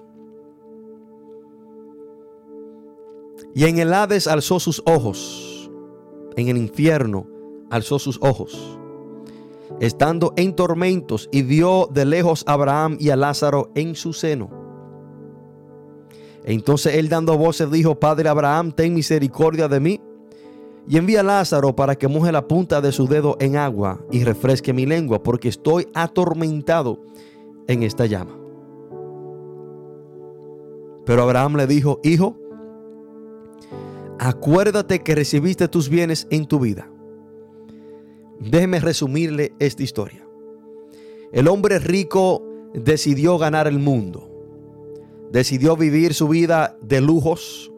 Y 3.55 3.65
en 3.65 3.79
el 3.79 3.95
Hades 3.95 4.27
alzó 4.27 4.61
sus 4.61 4.83
ojos, 4.85 5.71
en 6.37 6.49
el 6.49 6.59
infierno 6.59 7.27
alzó 7.71 7.99
sus 7.99 8.19
ojos, 8.21 8.79
estando 9.81 10.33
en 10.37 10.55
tormentos, 10.55 11.29
y 11.33 11.43
vio 11.43 11.89
de 11.93 12.05
lejos 12.05 12.45
a 12.47 12.53
Abraham 12.53 12.97
y 13.01 13.11
a 13.11 13.17
Lázaro 13.17 13.71
en 13.75 13.95
su 13.95 14.13
seno. 14.13 14.63
Entonces 16.45 16.95
él 16.95 17.09
dando 17.09 17.39
voces 17.39 17.71
dijo, 17.71 17.95
Padre 17.95 18.29
Abraham, 18.29 18.73
ten 18.73 18.95
misericordia 18.95 19.69
de 19.69 19.81
mí. 19.81 20.01
Y 20.89 20.97
envía 20.97 21.21
a 21.21 21.23
Lázaro 21.23 21.77
para 21.77 21.95
que 21.95 22.09
moje 22.09 22.33
la 22.33 22.49
punta 22.49 22.81
de 22.81 22.91
su 22.91 23.07
dedo 23.07 23.37
en 23.39 23.57
agua 23.57 24.01
y 24.11 24.25
refresque 24.25 24.73
mi 24.73 24.85
lengua, 24.85 25.23
porque 25.23 25.49
estoy 25.49 25.87
atormentado 25.95 26.99
en 27.69 27.85
esta 27.85 28.07
llama. 28.07 28.37
Pero 31.05 31.23
Abraham 31.23 31.57
le 31.57 31.67
dijo, 31.69 32.01
Hijo, 32.03 32.37
acuérdate 34.19 35.03
que 35.03 35.15
recibiste 35.15 35.69
tus 35.69 35.89
bienes 35.89 36.27
en 36.31 36.47
tu 36.47 36.59
vida. 36.59 36.92
Déjeme 38.51 38.81
resumirle 38.81 39.53
esta 39.59 39.83
historia. 39.83 40.27
El 41.33 41.49
hombre 41.49 41.79
rico 41.79 42.43
decidió 42.75 43.39
ganar 43.39 43.67
el 43.67 43.79
mundo 43.79 44.33
decidió 45.33 45.77
vivir 45.77 46.13
su 46.13 46.29
vida 46.29 46.77
de 46.83 47.01
lujos, 47.01 47.73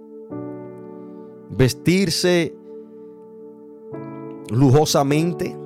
vestirse 1.50 2.52
lujosamente. 4.50 5.56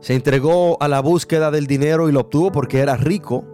Se 0.00 0.14
entregó 0.14 0.82
a 0.82 0.88
la 0.88 1.00
búsqueda 1.00 1.50
del 1.50 1.66
dinero 1.66 2.08
y 2.08 2.12
lo 2.12 2.20
obtuvo 2.20 2.50
porque 2.50 2.78
era 2.78 2.96
rico. 2.96 3.44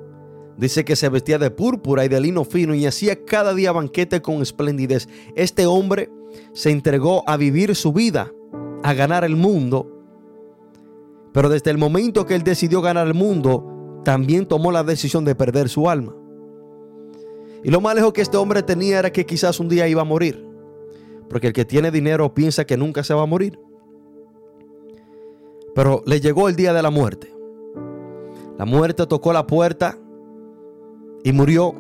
Dice 0.57 0.85
que 0.85 0.95
se 0.95 1.09
vestía 1.09 1.39
de 1.39 1.51
púrpura 1.51 2.05
y 2.05 2.09
de 2.09 2.21
lino 2.21 2.45
fino 2.45 2.75
y 2.75 2.87
hacía 2.87 3.25
cada 3.25 3.53
día 3.53 3.73
banquete 3.73 4.23
con 4.23 4.41
esplendidez. 4.41 5.09
Este 5.35 5.67
hombre 5.67 6.11
se 6.53 6.71
entregó 6.71 7.29
a 7.29 7.37
vivir 7.37 7.75
su 7.75 7.93
vida, 7.93 8.31
a 8.85 8.93
ganar 8.93 9.25
el 9.25 9.35
mundo. 9.35 9.91
Pero 11.33 11.49
desde 11.49 11.71
el 11.71 11.79
momento 11.79 12.27
que 12.27 12.35
él 12.35 12.45
decidió 12.45 12.83
ganar 12.83 13.07
el 13.07 13.15
mundo, 13.15 14.03
también 14.05 14.47
tomó 14.47 14.71
la 14.71 14.85
decisión 14.85 15.25
de 15.25 15.35
perder 15.35 15.71
su 15.71 15.89
alma. 15.89 16.15
Y 17.65 17.71
lo 17.71 17.81
más 17.81 17.95
lejos 17.95 18.13
que 18.13 18.21
este 18.21 18.37
hombre 18.37 18.63
tenía 18.63 18.99
era 18.99 19.11
que 19.11 19.25
quizás 19.25 19.59
un 19.59 19.71
día 19.71 19.89
iba 19.89 20.03
a 20.03 20.05
morir. 20.05 20.47
Porque 21.31 21.47
el 21.47 21.53
que 21.55 21.65
tiene 21.65 21.91
dinero 21.91 22.35
piensa 22.35 22.67
que 22.67 22.77
nunca 22.77 23.03
se 23.03 23.15
va 23.15 23.23
a 23.23 23.27
morir. 23.27 23.59
Pero 25.75 26.03
le 26.05 26.21
llegó 26.21 26.51
el 26.51 26.55
día 26.55 26.75
de 26.75 26.83
la 26.83 26.91
muerte. 26.91 27.35
La 28.59 28.67
muerte 28.67 29.07
tocó 29.07 29.33
la 29.33 29.47
puerta 29.47 29.99
y 31.25 31.33
murió. 31.33 31.75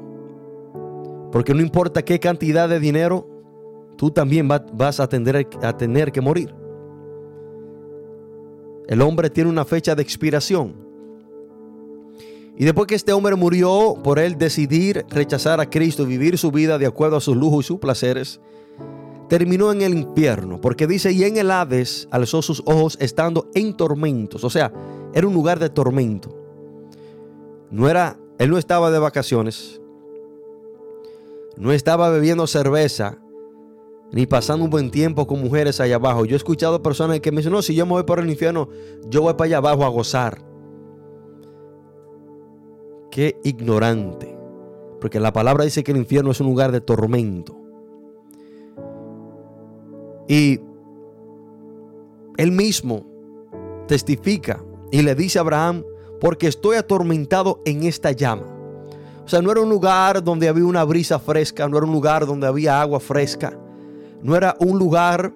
Porque 1.30 1.52
no 1.52 1.60
importa 1.60 2.02
qué 2.02 2.18
cantidad 2.18 2.66
de 2.66 2.80
dinero, 2.80 3.28
tú 3.98 4.10
también 4.10 4.48
vas 4.48 5.00
a 5.00 5.06
tener, 5.06 5.46
a 5.62 5.76
tener 5.76 6.10
que 6.10 6.22
morir. 6.22 6.63
El 8.88 9.02
hombre 9.02 9.30
tiene 9.30 9.50
una 9.50 9.64
fecha 9.64 9.94
de 9.94 10.02
expiración. 10.02 10.74
Y 12.56 12.64
después 12.64 12.86
que 12.86 12.94
este 12.94 13.12
hombre 13.12 13.34
murió, 13.34 13.96
por 14.02 14.18
él 14.18 14.38
decidir 14.38 15.04
rechazar 15.08 15.60
a 15.60 15.68
Cristo 15.68 16.04
y 16.04 16.06
vivir 16.06 16.38
su 16.38 16.52
vida 16.52 16.78
de 16.78 16.86
acuerdo 16.86 17.16
a 17.16 17.20
sus 17.20 17.36
lujos 17.36 17.64
y 17.64 17.68
sus 17.68 17.78
placeres, 17.78 18.40
terminó 19.28 19.72
en 19.72 19.82
el 19.82 19.94
infierno, 19.94 20.60
porque 20.60 20.86
dice, 20.86 21.10
y 21.10 21.24
en 21.24 21.36
el 21.36 21.50
Hades 21.50 22.06
alzó 22.10 22.42
sus 22.42 22.62
ojos 22.66 22.96
estando 23.00 23.50
en 23.54 23.76
tormentos, 23.76 24.44
o 24.44 24.50
sea, 24.50 24.72
era 25.12 25.26
un 25.26 25.34
lugar 25.34 25.58
de 25.58 25.70
tormento. 25.70 26.36
No 27.70 27.88
era, 27.88 28.18
él 28.38 28.50
no 28.50 28.58
estaba 28.58 28.90
de 28.90 28.98
vacaciones, 29.00 29.80
no 31.56 31.72
estaba 31.72 32.10
bebiendo 32.10 32.46
cerveza, 32.46 33.18
ni 34.14 34.26
pasando 34.26 34.64
un 34.64 34.70
buen 34.70 34.92
tiempo 34.92 35.26
con 35.26 35.40
mujeres 35.40 35.80
allá 35.80 35.96
abajo. 35.96 36.24
Yo 36.24 36.34
he 36.34 36.36
escuchado 36.36 36.80
personas 36.80 37.18
que 37.18 37.32
me 37.32 37.38
dicen, 37.38 37.52
no, 37.52 37.62
si 37.62 37.74
yo 37.74 37.84
me 37.84 37.92
voy 37.92 38.04
por 38.04 38.20
el 38.20 38.30
infierno, 38.30 38.68
yo 39.08 39.22
voy 39.22 39.34
para 39.34 39.46
allá 39.46 39.56
abajo 39.56 39.84
a 39.84 39.88
gozar. 39.88 40.40
Qué 43.10 43.40
ignorante. 43.42 44.38
Porque 45.00 45.18
la 45.18 45.32
palabra 45.32 45.64
dice 45.64 45.82
que 45.82 45.90
el 45.90 45.98
infierno 45.98 46.30
es 46.30 46.40
un 46.40 46.46
lugar 46.46 46.70
de 46.70 46.80
tormento. 46.80 47.56
Y 50.28 50.60
él 52.36 52.52
mismo 52.52 53.04
testifica 53.88 54.64
y 54.92 55.02
le 55.02 55.16
dice 55.16 55.38
a 55.38 55.42
Abraham, 55.42 55.82
porque 56.20 56.46
estoy 56.46 56.76
atormentado 56.76 57.60
en 57.64 57.82
esta 57.82 58.12
llama. 58.12 58.46
O 59.24 59.28
sea, 59.28 59.42
no 59.42 59.50
era 59.50 59.60
un 59.60 59.70
lugar 59.70 60.22
donde 60.22 60.48
había 60.48 60.66
una 60.66 60.84
brisa 60.84 61.18
fresca, 61.18 61.68
no 61.68 61.78
era 61.78 61.86
un 61.86 61.92
lugar 61.92 62.26
donde 62.26 62.46
había 62.46 62.80
agua 62.80 63.00
fresca, 63.00 63.58
no 64.24 64.34
era 64.34 64.56
un 64.58 64.78
lugar 64.78 65.34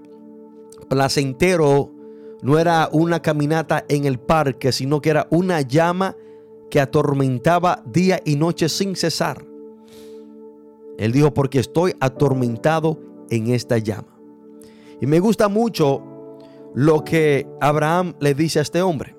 placentero, 0.88 1.92
no 2.40 2.58
era 2.58 2.88
una 2.90 3.20
caminata 3.20 3.84
en 3.86 4.06
el 4.06 4.18
parque, 4.18 4.72
sino 4.72 5.02
que 5.02 5.10
era 5.10 5.28
una 5.30 5.60
llama 5.60 6.16
que 6.70 6.80
atormentaba 6.80 7.82
día 7.84 8.20
y 8.24 8.36
noche 8.36 8.70
sin 8.70 8.96
cesar. 8.96 9.44
Él 10.96 11.12
dijo, 11.12 11.34
porque 11.34 11.60
estoy 11.60 11.94
atormentado 12.00 12.98
en 13.28 13.48
esta 13.48 13.76
llama. 13.76 14.18
Y 15.02 15.06
me 15.06 15.20
gusta 15.20 15.48
mucho 15.48 16.02
lo 16.74 17.04
que 17.04 17.46
Abraham 17.60 18.14
le 18.20 18.32
dice 18.32 18.58
a 18.58 18.62
este 18.62 18.80
hombre. 18.80 19.14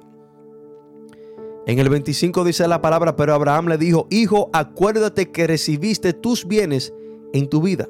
En 1.67 1.77
el 1.77 1.89
25 1.89 2.43
dice 2.43 2.67
la 2.67 2.81
palabra, 2.81 3.15
pero 3.15 3.35
Abraham 3.35 3.67
le 3.67 3.77
dijo, 3.77 4.07
hijo, 4.09 4.49
acuérdate 4.51 5.29
que 5.29 5.45
recibiste 5.45 6.13
tus 6.13 6.47
bienes 6.47 6.91
en 7.33 7.47
tu 7.47 7.61
vida. 7.61 7.87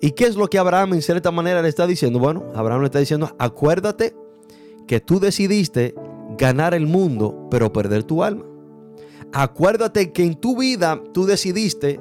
¿Y 0.00 0.12
qué 0.12 0.26
es 0.26 0.36
lo 0.36 0.48
que 0.48 0.58
Abraham 0.58 0.94
en 0.94 1.02
cierta 1.02 1.30
manera 1.30 1.60
le 1.62 1.68
está 1.68 1.86
diciendo? 1.86 2.18
Bueno, 2.18 2.44
Abraham 2.54 2.80
le 2.80 2.86
está 2.86 3.00
diciendo, 3.00 3.34
acuérdate 3.38 4.14
que 4.86 5.00
tú 5.00 5.18
decidiste 5.18 5.94
ganar 6.36 6.74
el 6.74 6.86
mundo, 6.86 7.48
pero 7.50 7.72
perder 7.72 8.04
tu 8.04 8.22
alma. 8.22 8.44
Acuérdate 9.32 10.12
que 10.12 10.24
en 10.24 10.36
tu 10.36 10.56
vida 10.56 11.02
tú 11.12 11.26
decidiste 11.26 12.00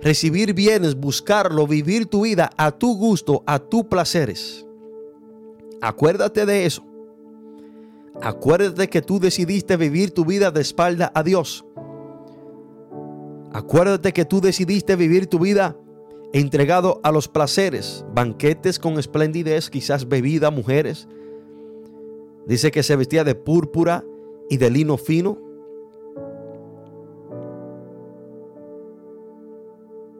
recibir 0.00 0.54
bienes, 0.54 0.94
buscarlo, 0.94 1.66
vivir 1.66 2.06
tu 2.06 2.22
vida 2.22 2.50
a 2.56 2.70
tu 2.70 2.96
gusto, 2.96 3.42
a 3.46 3.58
tus 3.58 3.84
placeres. 3.84 4.64
Acuérdate 5.80 6.46
de 6.46 6.66
eso. 6.66 6.84
Acuérdate 8.22 8.88
que 8.88 9.02
tú 9.02 9.18
decidiste 9.18 9.76
vivir 9.76 10.12
tu 10.12 10.24
vida 10.24 10.50
de 10.50 10.60
espalda 10.60 11.10
a 11.14 11.22
Dios. 11.22 11.64
Acuérdate 13.52 14.12
que 14.12 14.24
tú 14.24 14.40
decidiste 14.40 14.96
vivir 14.96 15.26
tu 15.26 15.38
vida 15.38 15.76
entregado 16.34 17.00
a 17.04 17.12
los 17.12 17.28
placeres, 17.28 18.04
banquetes 18.12 18.80
con 18.80 18.98
esplendidez, 18.98 19.70
quizás 19.70 20.08
bebida, 20.08 20.50
mujeres. 20.50 21.06
Dice 22.44 22.72
que 22.72 22.82
se 22.82 22.96
vestía 22.96 23.22
de 23.22 23.36
púrpura 23.36 24.04
y 24.50 24.56
de 24.56 24.68
lino 24.68 24.96
fino. 24.96 25.38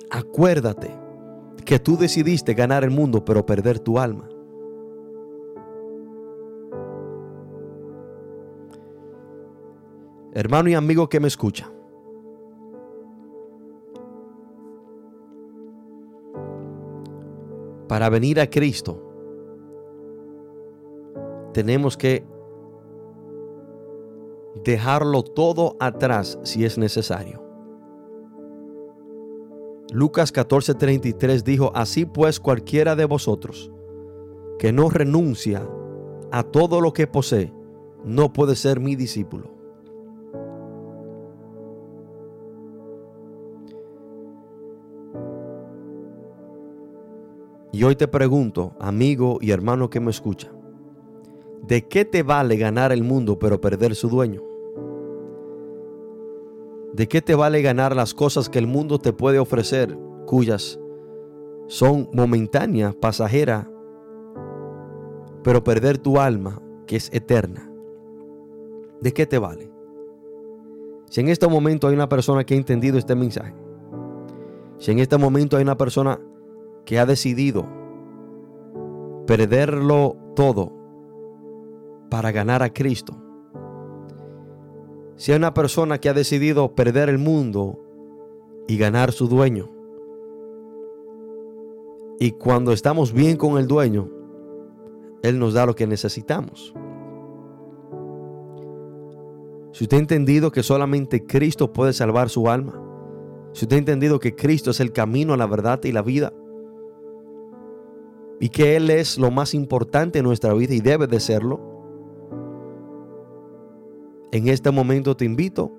Acuérdate 0.09 0.93
que 1.65 1.81
tú 1.81 1.97
decidiste 1.97 2.55
ganar 2.55 2.85
el 2.85 2.91
mundo 2.91 3.25
pero 3.25 3.45
perder 3.45 3.81
tu 3.81 3.99
alma. 3.99 4.29
Hermano 10.33 10.69
y 10.69 10.75
amigo 10.75 11.09
que 11.09 11.19
me 11.19 11.27
escucha. 11.27 11.74
Para 17.89 18.09
venir 18.09 18.41
a 18.41 18.49
Cristo 18.49 19.01
tenemos 21.53 21.97
que 21.97 22.27
dejarlo 24.65 25.23
todo 25.23 25.77
atrás 25.79 26.39
si 26.43 26.65
es 26.65 26.79
necesario. 26.79 27.43
Lucas 29.93 30.33
14:33 30.33 31.43
dijo, 31.45 31.71
así 31.75 32.05
pues 32.05 32.41
cualquiera 32.41 32.97
de 32.97 33.05
vosotros 33.05 33.71
que 34.59 34.73
no 34.73 34.89
renuncia 34.89 35.69
a 36.33 36.43
todo 36.43 36.81
lo 36.81 36.93
que 36.93 37.07
posee, 37.07 37.53
no 38.05 38.33
puede 38.33 38.57
ser 38.57 38.81
mi 38.81 38.97
discípulo. 38.97 39.51
Y 47.75 47.83
hoy 47.83 47.97
te 47.97 48.07
pregunto, 48.07 48.77
amigo 48.79 49.39
y 49.41 49.51
hermano 49.51 49.91
que 49.91 49.99
me 49.99 50.13
escucha, 50.13 50.53
¿de 51.67 51.89
qué 51.89 52.05
te 52.05 52.23
vale 52.23 52.57
ganar 52.57 52.93
el 52.93 53.03
mundo 53.03 53.37
pero 53.41 53.61
perder 53.61 53.97
su 53.97 54.09
dueño? 54.09 54.41
¿De 56.93 57.09
qué 57.09 57.21
te 57.21 57.35
vale 57.35 57.63
ganar 57.63 57.97
las 57.97 58.15
cosas 58.15 58.49
que 58.49 58.61
el 58.61 58.69
mundo 58.69 59.01
te 59.01 59.13
puede 59.13 59.41
ofrecer, 59.41 59.99
cuyas 60.25 60.79
son 61.67 62.09
momentáneas, 62.13 62.95
pasajeras, 62.95 63.67
pero 65.43 65.65
perder 65.65 65.99
tu 65.99 66.21
alma, 66.21 66.63
que 66.87 66.95
es 66.95 67.13
eterna? 67.13 67.69
¿De 69.01 69.13
qué 69.13 69.27
te 69.27 69.39
vale? 69.39 69.69
Si 71.11 71.21
en 71.21 71.29
este 71.29 71.49
momento 71.49 71.89
hay 71.89 71.95
una 71.95 72.09
persona 72.09 72.45
que 72.45 72.55
ha 72.55 72.57
entendido 72.57 72.99
este 72.99 73.17
mensaje, 73.17 73.53
si 74.79 74.93
en 74.93 75.01
este 75.01 75.19
momento 75.19 75.57
hay 75.57 75.65
una 75.65 75.77
persona 75.77 76.21
que 76.85 76.99
ha 76.99 77.07
decidido 77.07 77.67
perderlo 79.27 80.17
todo 80.37 80.73
para 82.11 82.31
ganar 82.33 82.63
a 82.63 82.73
Cristo, 82.73 83.17
si 85.17 85.33
hay 85.33 85.39
una 85.39 85.55
persona 85.55 85.99
que 85.99 86.09
ha 86.09 86.15
decidido 86.15 86.75
perder 86.75 87.09
el 87.09 87.19
mundo 87.19 87.81
y 88.67 88.77
ganar 88.77 89.13
su 89.13 89.29
dueño, 89.29 89.71
y 92.19 92.33
cuando 92.33 92.73
estamos 92.73 93.13
bien 93.13 93.37
con 93.37 93.59
el 93.59 93.67
dueño, 93.67 94.09
Él 95.23 95.39
nos 95.39 95.55
da 95.55 95.67
lo 95.67 95.75
que 95.75 95.87
necesitamos. 95.87 96.75
Si 99.73 99.85
usted 99.85 99.97
ha 99.97 100.01
entendido 100.01 100.53
que 100.53 100.63
solamente 100.63 101.25
Cristo 101.25 101.73
puede 101.73 101.93
salvar 101.93 102.29
su 102.29 102.49
alma, 102.49 102.81
si 103.53 103.65
usted 103.65 103.77
ha 103.77 103.81
entendido 103.81 104.21
que 104.21 104.35
Cristo 104.35 104.71
es 104.71 104.81
el 104.81 104.93
camino, 104.93 105.37
la 105.37 105.47
verdad 105.47 105.83
y 105.83 105.93
la 105.93 106.03
vida, 106.03 106.33
y 108.41 108.49
que 108.49 108.77
Él 108.77 108.91
es 108.91 109.19
lo 109.19 109.31
más 109.31 109.55
importante 109.55 110.19
en 110.19 110.25
nuestra 110.25 110.53
vida 110.55 110.75
y 110.75 110.81
debe 110.81 111.07
de 111.07 111.21
serlo, 111.21 111.61
en 114.33 114.49
este 114.49 114.71
momento 114.71 115.17
te 115.17 115.25
invito 115.25 115.73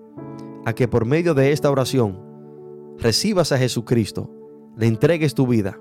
a 0.66 0.74
que 0.74 0.88
por 0.88 1.06
medio 1.06 1.34
de 1.34 1.51
esta 1.51 1.70
oración 1.70 2.20
recibas 2.97 3.51
a 3.51 3.58
Jesucristo, 3.58 4.30
le 4.78 4.88
entregues 4.88 5.36
tu 5.36 5.45
vida, 5.45 5.80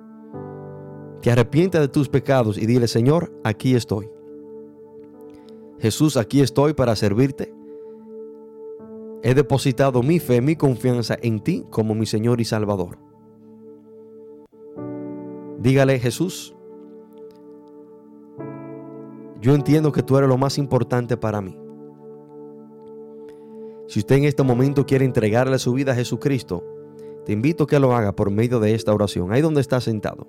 te 1.22 1.30
arrepientas 1.30 1.80
de 1.80 1.88
tus 1.88 2.08
pecados 2.08 2.58
y 2.58 2.66
dile, 2.66 2.88
Señor, 2.88 3.32
aquí 3.44 3.74
estoy. 3.74 4.10
Jesús, 5.78 6.16
aquí 6.16 6.40
estoy 6.40 6.74
para 6.74 6.96
servirte. 6.96 7.54
He 9.22 9.34
depositado 9.34 10.02
mi 10.02 10.18
fe, 10.18 10.40
mi 10.40 10.54
confianza 10.54 11.16
en 11.22 11.40
ti 11.40 11.64
como 11.70 11.94
mi 11.94 12.06
Señor 12.06 12.40
y 12.40 12.44
Salvador. 12.44 12.98
Dígale, 15.58 15.98
Jesús, 15.98 16.53
yo 19.44 19.54
entiendo 19.54 19.92
que 19.92 20.02
tú 20.02 20.16
eres 20.16 20.26
lo 20.26 20.38
más 20.38 20.56
importante 20.56 21.18
para 21.18 21.42
mí. 21.42 21.54
Si 23.88 23.98
usted 23.98 24.16
en 24.16 24.24
este 24.24 24.42
momento 24.42 24.86
quiere 24.86 25.04
entregarle 25.04 25.58
su 25.58 25.74
vida 25.74 25.92
a 25.92 25.94
Jesucristo, 25.94 26.64
te 27.26 27.34
invito 27.34 27.64
a 27.64 27.66
que 27.66 27.78
lo 27.78 27.94
haga 27.94 28.16
por 28.16 28.30
medio 28.30 28.58
de 28.58 28.74
esta 28.74 28.94
oración, 28.94 29.34
ahí 29.34 29.42
donde 29.42 29.60
está 29.60 29.82
sentado. 29.82 30.26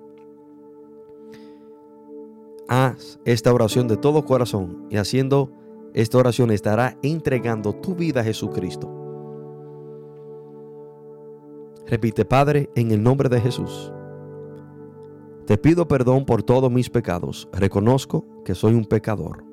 Haz 2.68 3.18
esta 3.24 3.54
oración 3.54 3.88
de 3.88 3.96
todo 3.96 4.26
corazón 4.26 4.86
y 4.90 4.98
haciendo 4.98 5.50
esta 5.94 6.18
oración 6.18 6.50
estará 6.50 6.98
entregando 7.02 7.72
tu 7.72 7.94
vida 7.94 8.20
a 8.20 8.24
Jesucristo. 8.24 8.92
Repite, 11.86 12.26
Padre, 12.26 12.68
en 12.74 12.90
el 12.90 13.02
nombre 13.02 13.30
de 13.30 13.40
Jesús. 13.40 13.90
Te 15.46 15.56
pido 15.56 15.86
perdón 15.86 16.24
por 16.24 16.42
todos 16.42 16.72
mis 16.72 16.90
pecados. 16.90 17.48
Reconozco 17.52 18.24
que 18.44 18.56
soy 18.56 18.74
un 18.74 18.84
pecador 18.84 19.44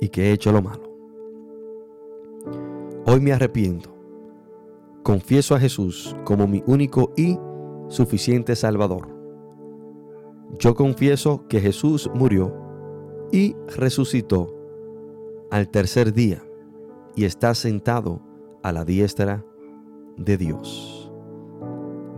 y 0.00 0.08
que 0.08 0.26
he 0.26 0.32
hecho 0.32 0.50
lo 0.50 0.60
malo. 0.60 0.82
Hoy 3.06 3.20
me 3.20 3.32
arrepiento. 3.32 3.94
Confieso 5.04 5.54
a 5.54 5.60
Jesús 5.60 6.16
como 6.24 6.48
mi 6.48 6.64
único 6.66 7.12
y 7.16 7.38
suficiente 7.86 8.56
Salvador. 8.56 9.08
Yo 10.58 10.74
confieso 10.74 11.46
que 11.48 11.60
Jesús 11.60 12.10
murió 12.12 12.52
y 13.30 13.54
resucitó 13.76 14.52
al 15.50 15.68
tercer 15.68 16.12
día 16.12 16.42
y 17.14 17.24
está 17.24 17.54
sentado 17.54 18.20
a 18.64 18.72
la 18.72 18.84
diestra 18.84 19.44
de 20.16 20.36
Dios. 20.36 21.12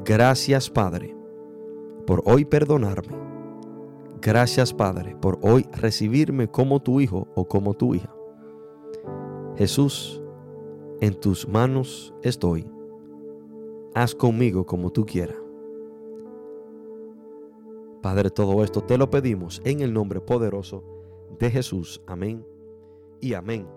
Gracias 0.04 0.70
Padre 0.70 1.19
por 2.10 2.24
hoy 2.24 2.44
perdonarme. 2.44 3.16
Gracias 4.20 4.74
Padre 4.74 5.14
por 5.14 5.38
hoy 5.42 5.64
recibirme 5.70 6.50
como 6.50 6.82
tu 6.82 7.00
hijo 7.00 7.28
o 7.36 7.46
como 7.46 7.72
tu 7.74 7.94
hija. 7.94 8.12
Jesús, 9.56 10.20
en 11.00 11.14
tus 11.14 11.46
manos 11.46 12.12
estoy. 12.24 12.68
Haz 13.94 14.16
conmigo 14.16 14.66
como 14.66 14.90
tú 14.90 15.06
quieras. 15.06 15.36
Padre, 18.02 18.30
todo 18.30 18.64
esto 18.64 18.80
te 18.80 18.98
lo 18.98 19.08
pedimos 19.08 19.62
en 19.64 19.80
el 19.80 19.92
nombre 19.92 20.20
poderoso 20.20 20.82
de 21.38 21.48
Jesús. 21.48 22.02
Amén 22.08 22.44
y 23.20 23.34
amén. 23.34 23.68